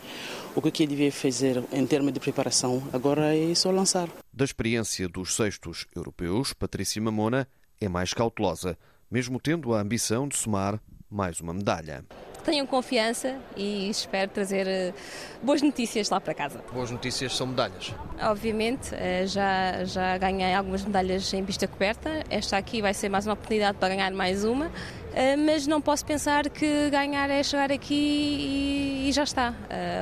o 0.55 0.61
que 0.61 0.83
eu 0.83 0.87
devia 0.87 1.11
fazer 1.11 1.63
em 1.71 1.85
termos 1.85 2.11
de 2.11 2.19
preparação, 2.19 2.81
agora 2.91 3.35
é 3.35 3.53
só 3.53 3.69
lançar. 3.71 4.09
Da 4.33 4.43
experiência 4.43 5.07
dos 5.07 5.35
sextos 5.35 5.85
europeus, 5.95 6.53
Patrícia 6.53 7.01
Mamona 7.01 7.47
é 7.79 7.87
mais 7.87 8.13
cautelosa 8.13 8.77
mesmo 9.11 9.39
tendo 9.39 9.73
a 9.73 9.81
ambição 9.81 10.27
de 10.27 10.37
somar 10.37 10.79
mais 11.09 11.41
uma 11.41 11.53
medalha. 11.53 12.05
Tenham 12.45 12.65
confiança 12.65 13.37
e 13.55 13.87
espero 13.89 14.31
trazer 14.31 14.65
eh, 14.67 14.93
boas 15.43 15.61
notícias 15.61 16.09
lá 16.09 16.19
para 16.19 16.33
casa. 16.33 16.63
Boas 16.73 16.89
notícias 16.89 17.35
são 17.35 17.45
medalhas? 17.45 17.93
Obviamente, 18.19 18.95
eh, 18.95 19.27
já, 19.27 19.83
já 19.83 20.17
ganhei 20.17 20.51
algumas 20.51 20.83
medalhas 20.83 21.31
em 21.33 21.45
pista 21.45 21.67
coberta. 21.67 22.23
Esta 22.31 22.57
aqui 22.57 22.81
vai 22.81 22.95
ser 22.95 23.09
mais 23.09 23.27
uma 23.27 23.33
oportunidade 23.33 23.77
para 23.77 23.89
ganhar 23.89 24.11
mais 24.11 24.43
uma, 24.43 24.71
eh, 25.13 25.35
mas 25.35 25.67
não 25.67 25.79
posso 25.81 26.03
pensar 26.03 26.49
que 26.49 26.89
ganhar 26.89 27.29
é 27.29 27.43
chegar 27.43 27.71
aqui 27.71 29.05
e 29.07 29.11
já 29.11 29.23
está. 29.23 29.53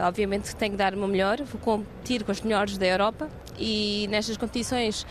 Obviamente 0.07 0.55
tenho 0.55 0.71
que 0.71 0.77
dar 0.77 0.93
o 0.93 0.97
meu 0.97 1.09
melhor, 1.09 1.41
vou 1.43 1.59
competir 1.59 2.23
com 2.23 2.31
os 2.31 2.39
melhores 2.39 2.77
da 2.77 2.85
Europa 2.85 3.29
e 3.57 4.07
nestas 4.09 4.37
competições 4.37 5.05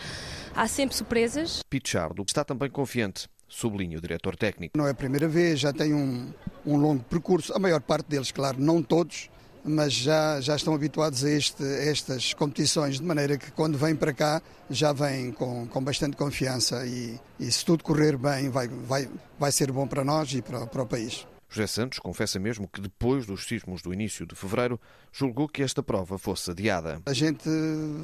há 0.55 0.67
sempre 0.67 0.95
surpresas. 0.95 1.61
Pichardo 1.69 2.23
está 2.27 2.43
também 2.43 2.71
confiante 2.71 3.29
sublinha 3.49 3.97
o 3.97 4.01
diretor 4.01 4.35
técnico. 4.37 4.77
Não 4.77 4.87
é 4.87 4.91
a 4.91 4.93
primeira 4.95 5.27
vez, 5.27 5.59
já 5.59 5.73
tem 5.73 5.93
um, 5.93 6.31
um 6.65 6.77
longo 6.77 7.03
percurso, 7.03 7.53
a 7.53 7.59
maior 7.59 7.81
parte 7.81 8.07
deles, 8.07 8.31
claro, 8.31 8.59
não 8.59 8.81
todos, 8.81 9.29
mas 9.63 9.91
já, 9.93 10.39
já 10.39 10.55
estão 10.55 10.73
habituados 10.73 11.23
a, 11.25 11.29
este, 11.29 11.63
a 11.63 11.83
estas 11.89 12.33
competições, 12.33 12.97
de 12.99 13.03
maneira 13.03 13.37
que 13.37 13.51
quando 13.51 13.77
vêm 13.77 13.95
para 13.95 14.13
cá 14.13 14.41
já 14.69 14.93
vêm 14.93 15.31
com, 15.31 15.67
com 15.67 15.83
bastante 15.83 16.15
confiança 16.15 16.85
e, 16.85 17.19
e 17.39 17.51
se 17.51 17.65
tudo 17.65 17.83
correr 17.83 18.15
bem 18.17 18.49
vai, 18.49 18.67
vai, 18.67 19.09
vai 19.37 19.51
ser 19.51 19.71
bom 19.71 19.87
para 19.87 20.03
nós 20.03 20.31
e 20.33 20.41
para, 20.41 20.65
para 20.67 20.83
o 20.83 20.85
país. 20.85 21.25
José 21.49 21.65
Santos 21.65 21.97
confessa 21.97 22.39
mesmo 22.39 22.67
que 22.67 22.79
depois 22.79 23.25
dos 23.25 23.47
sismos 23.47 23.81
do 23.81 23.91
início 23.91 24.25
de 24.25 24.35
fevereiro 24.35 24.79
julgou 25.11 25.47
que 25.47 25.63
esta 25.63 25.81
prova 25.81 26.17
fosse 26.19 26.51
adiada. 26.51 27.01
A 27.05 27.13
gente 27.13 27.49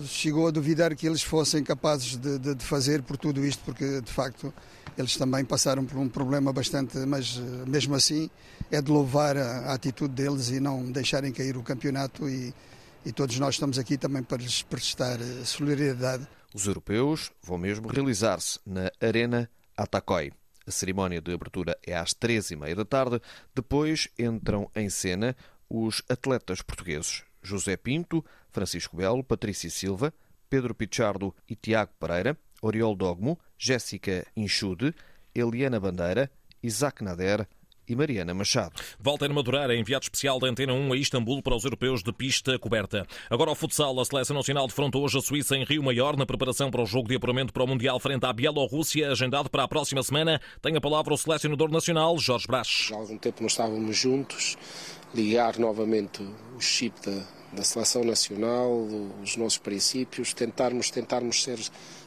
chegou 0.05 0.47
a 0.47 0.51
duvidar 0.51 0.95
que 0.95 1.05
eles 1.05 1.21
fossem 1.21 1.63
capazes 1.63 2.17
de, 2.17 2.39
de, 2.39 2.55
de 2.55 2.65
fazer 2.65 3.03
por 3.03 3.17
tudo 3.17 3.45
isto, 3.45 3.63
porque 3.63 4.01
de 4.01 4.11
facto 4.11 4.51
eles 4.97 5.15
também 5.15 5.45
passaram 5.45 5.85
por 5.85 5.97
um 5.99 6.09
problema 6.09 6.51
bastante, 6.51 6.97
mas 6.99 7.37
eh, 7.37 7.69
mesmo 7.69 7.93
assim 7.93 8.29
é 8.71 8.81
de 8.81 8.89
louvar 8.91 9.37
a, 9.37 9.59
a 9.59 9.73
atitude 9.73 10.13
deles 10.13 10.49
e 10.49 10.59
não 10.59 10.91
deixarem 10.91 11.31
cair 11.31 11.55
o 11.55 11.61
campeonato 11.61 12.27
e, 12.27 12.53
e 13.05 13.11
todos 13.11 13.37
nós 13.37 13.55
estamos 13.55 13.77
aqui 13.77 13.97
também 13.97 14.23
para 14.23 14.37
lhes 14.37 14.63
prestar 14.63 15.19
eh, 15.21 15.45
solidariedade. 15.45 16.27
Os 16.53 16.65
europeus 16.65 17.31
vão 17.43 17.57
mesmo 17.57 17.87
realizar-se 17.89 18.59
na 18.65 18.89
Arena 18.99 19.49
Atacoi. 19.77 20.31
A 20.67 20.71
cerimónia 20.71 21.21
de 21.21 21.33
abertura 21.33 21.77
é 21.85 21.95
às 21.95 22.13
três 22.13 22.49
e 22.51 22.55
meia 22.55 22.75
da 22.75 22.85
tarde. 22.85 23.21
Depois 23.53 24.07
entram 24.17 24.69
em 24.75 24.89
cena 24.89 25.35
os 25.69 26.01
atletas 26.09 26.61
portugueses 26.61 27.23
José 27.41 27.77
Pinto, 27.77 28.25
Francisco 28.51 28.97
Belo, 28.97 29.23
Patrícia 29.23 29.69
Silva, 29.69 30.13
Pedro 30.49 30.73
Pichardo 30.73 31.33
e 31.47 31.55
Tiago 31.55 31.91
Pereira, 31.99 32.37
Oriol 32.61 32.95
Dogmo, 32.95 33.39
Jéssica 33.57 34.25
Inchude, 34.35 34.93
Eliana 35.33 35.79
Bandeira, 35.79 36.31
Isaac 36.63 37.03
Nader, 37.03 37.47
e 37.87 37.95
Mariana 37.95 38.33
Machado. 38.33 38.73
Walter 38.99 39.31
Madureira, 39.33 39.75
enviado 39.75 40.03
especial 40.03 40.39
da 40.39 40.47
Antena 40.47 40.73
1 40.73 40.93
a 40.93 40.97
Istambul 40.97 41.41
para 41.41 41.55
os 41.55 41.63
europeus 41.63 42.03
de 42.03 42.11
pista 42.11 42.57
coberta. 42.57 43.05
Agora 43.29 43.49
ao 43.49 43.55
futsal, 43.55 43.99
a 43.99 44.05
Seleção 44.05 44.35
Nacional 44.35 44.67
defrontou 44.67 45.03
hoje 45.03 45.17
a 45.17 45.21
Suíça 45.21 45.55
em 45.55 45.63
Rio 45.63 45.83
Maior 45.83 46.17
na 46.17 46.25
preparação 46.25 46.71
para 46.71 46.81
o 46.81 46.85
jogo 46.85 47.07
de 47.07 47.15
apuramento 47.15 47.53
para 47.53 47.63
o 47.63 47.67
Mundial 47.67 47.99
frente 47.99 48.25
à 48.25 48.33
Bielorrússia, 48.33 49.11
agendado 49.11 49.49
para 49.49 49.63
a 49.63 49.67
próxima 49.67 50.03
semana. 50.03 50.39
Tem 50.61 50.75
a 50.75 50.81
palavra 50.81 51.13
o 51.13 51.17
selecionador 51.17 51.71
nacional, 51.71 52.17
Jorge 52.17 52.47
Brás. 52.47 52.87
Já 52.89 52.95
há 52.95 52.99
algum 52.99 53.17
tempo 53.17 53.41
não 53.41 53.47
estávamos 53.47 53.97
juntos, 53.97 54.57
ligar 55.13 55.57
novamente 55.57 56.23
o 56.55 56.61
chip 56.61 56.93
da, 57.05 57.23
da 57.53 57.63
Seleção 57.63 58.03
Nacional, 58.03 58.71
os 59.23 59.35
nossos 59.37 59.57
princípios, 59.57 60.33
tentarmos, 60.33 60.89
tentarmos 60.89 61.43
ser 61.43 61.59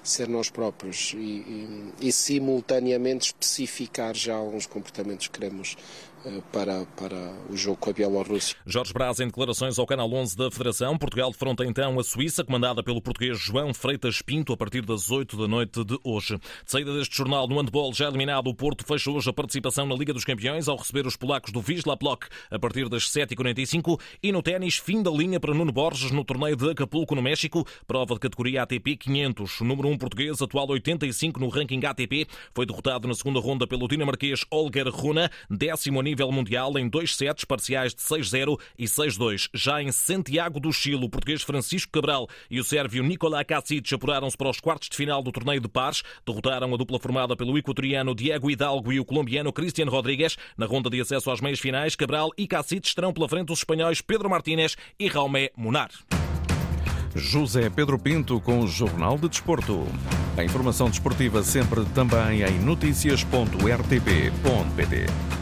ser 0.08 0.28
nós 0.28 0.50
próprios 0.50 1.14
e, 1.14 1.18
e, 1.18 2.08
e 2.08 2.12
simultaneamente 2.12 3.26
especificar 3.26 4.14
já 4.14 4.34
alguns 4.34 4.66
comportamentos 4.66 5.28
que 5.28 5.38
queremos 5.38 5.76
eh, 6.24 6.42
para, 6.50 6.84
para 6.96 7.32
o 7.48 7.56
jogo 7.56 7.76
com 7.76 7.90
a 7.90 7.92
Bielorrússia. 7.92 8.56
Jorge 8.66 8.92
Braz, 8.92 9.20
em 9.20 9.26
declarações 9.26 9.78
ao 9.78 9.86
Canal 9.86 10.12
11 10.12 10.36
da 10.36 10.50
Federação, 10.50 10.98
Portugal 10.98 11.30
defronta 11.30 11.64
então 11.64 11.98
a 11.98 12.02
Suíça, 12.02 12.44
comandada 12.44 12.82
pelo 12.82 13.00
português 13.00 13.38
João 13.38 13.72
Freitas 13.72 14.20
Pinto, 14.20 14.52
a 14.52 14.56
partir 14.56 14.84
das 14.84 15.10
8 15.10 15.36
da 15.36 15.46
noite 15.46 15.84
de 15.84 15.96
hoje. 16.02 16.36
De 16.36 16.70
saída 16.70 16.92
deste 16.92 17.16
jornal, 17.16 17.46
no 17.46 17.56
handball 17.56 17.94
já 17.94 18.08
eliminado, 18.08 18.48
o 18.48 18.54
Porto 18.54 18.84
fecha 18.84 19.10
hoje 19.10 19.30
a 19.30 19.32
participação 19.32 19.86
na 19.86 19.94
Liga 19.94 20.12
dos 20.12 20.24
Campeões 20.24 20.66
ao 20.66 20.76
receber 20.76 21.06
os 21.06 21.16
polacos 21.16 21.52
do 21.52 21.62
Wisla 21.66 21.96
Plock 21.96 22.26
a 22.50 22.58
partir 22.58 22.88
das 22.88 23.04
7h45 23.04 24.00
e 24.20 24.32
no 24.32 24.42
ténis, 24.42 24.76
fim 24.76 25.02
da 25.02 25.10
linha 25.10 25.38
para 25.38 25.54
Nuno 25.54 25.72
Borges 25.72 26.10
no 26.10 26.24
torneio 26.24 26.56
de 26.56 26.70
Acapulco, 26.70 27.14
no 27.14 27.22
México, 27.22 27.64
prova 27.86 28.14
de 28.14 28.20
categoria 28.20 28.62
ATP 28.62 28.96
500. 28.96 29.60
O 29.60 29.64
número 29.64 29.88
1 29.88 29.97
português, 29.98 30.40
atual 30.40 30.68
85 30.70 31.40
no 31.40 31.48
ranking 31.48 31.84
ATP, 31.84 32.26
foi 32.54 32.64
derrotado 32.64 33.08
na 33.08 33.14
segunda 33.14 33.40
ronda 33.40 33.66
pelo 33.66 33.88
dinamarquês 33.88 34.44
Holger 34.52 34.88
Runa, 34.88 35.30
décimo 35.50 36.00
nível 36.00 36.30
mundial 36.32 36.78
em 36.78 36.88
dois 36.88 37.14
sets 37.14 37.44
parciais 37.44 37.94
de 37.94 38.00
6-0 38.00 38.58
e 38.78 38.84
6-2. 38.84 39.48
Já 39.52 39.82
em 39.82 39.90
Santiago 39.92 40.60
do 40.60 40.72
Chile, 40.72 41.04
o 41.04 41.08
português 41.08 41.42
Francisco 41.42 41.92
Cabral 41.92 42.28
e 42.50 42.60
o 42.60 42.64
sérvio 42.64 43.02
Nikola 43.02 43.44
Kacic 43.44 43.92
apuraram-se 43.92 44.36
para 44.36 44.50
os 44.50 44.60
quartos 44.60 44.88
de 44.88 44.96
final 44.96 45.22
do 45.22 45.32
torneio 45.32 45.60
de 45.60 45.68
pares. 45.68 46.02
Derrotaram 46.26 46.72
a 46.72 46.76
dupla 46.76 46.98
formada 46.98 47.36
pelo 47.36 47.58
equatoriano 47.58 48.14
Diego 48.14 48.50
Hidalgo 48.50 48.92
e 48.92 49.00
o 49.00 49.04
colombiano 49.04 49.52
Cristian 49.52 49.86
Rodrigues. 49.86 50.36
Na 50.56 50.66
ronda 50.66 50.88
de 50.88 51.00
acesso 51.00 51.30
às 51.30 51.40
meias 51.40 51.60
finais, 51.60 51.96
Cabral 51.96 52.30
e 52.36 52.46
Kacic 52.46 52.86
estarão 52.86 53.12
pela 53.12 53.28
frente 53.28 53.52
os 53.52 53.60
espanhóis 53.60 54.00
Pedro 54.00 54.30
Martínez 54.30 54.76
e 54.98 55.08
Raumé 55.08 55.50
Munar. 55.56 55.90
José 57.18 57.68
Pedro 57.68 57.98
Pinto 57.98 58.40
com 58.40 58.60
o 58.60 58.66
Jornal 58.66 59.18
de 59.18 59.28
Desporto. 59.28 59.86
A 60.36 60.44
informação 60.44 60.88
desportiva 60.88 61.42
sempre 61.42 61.84
também 61.86 62.42
em 62.42 62.60
noticias.rtp.pt. 62.60 65.37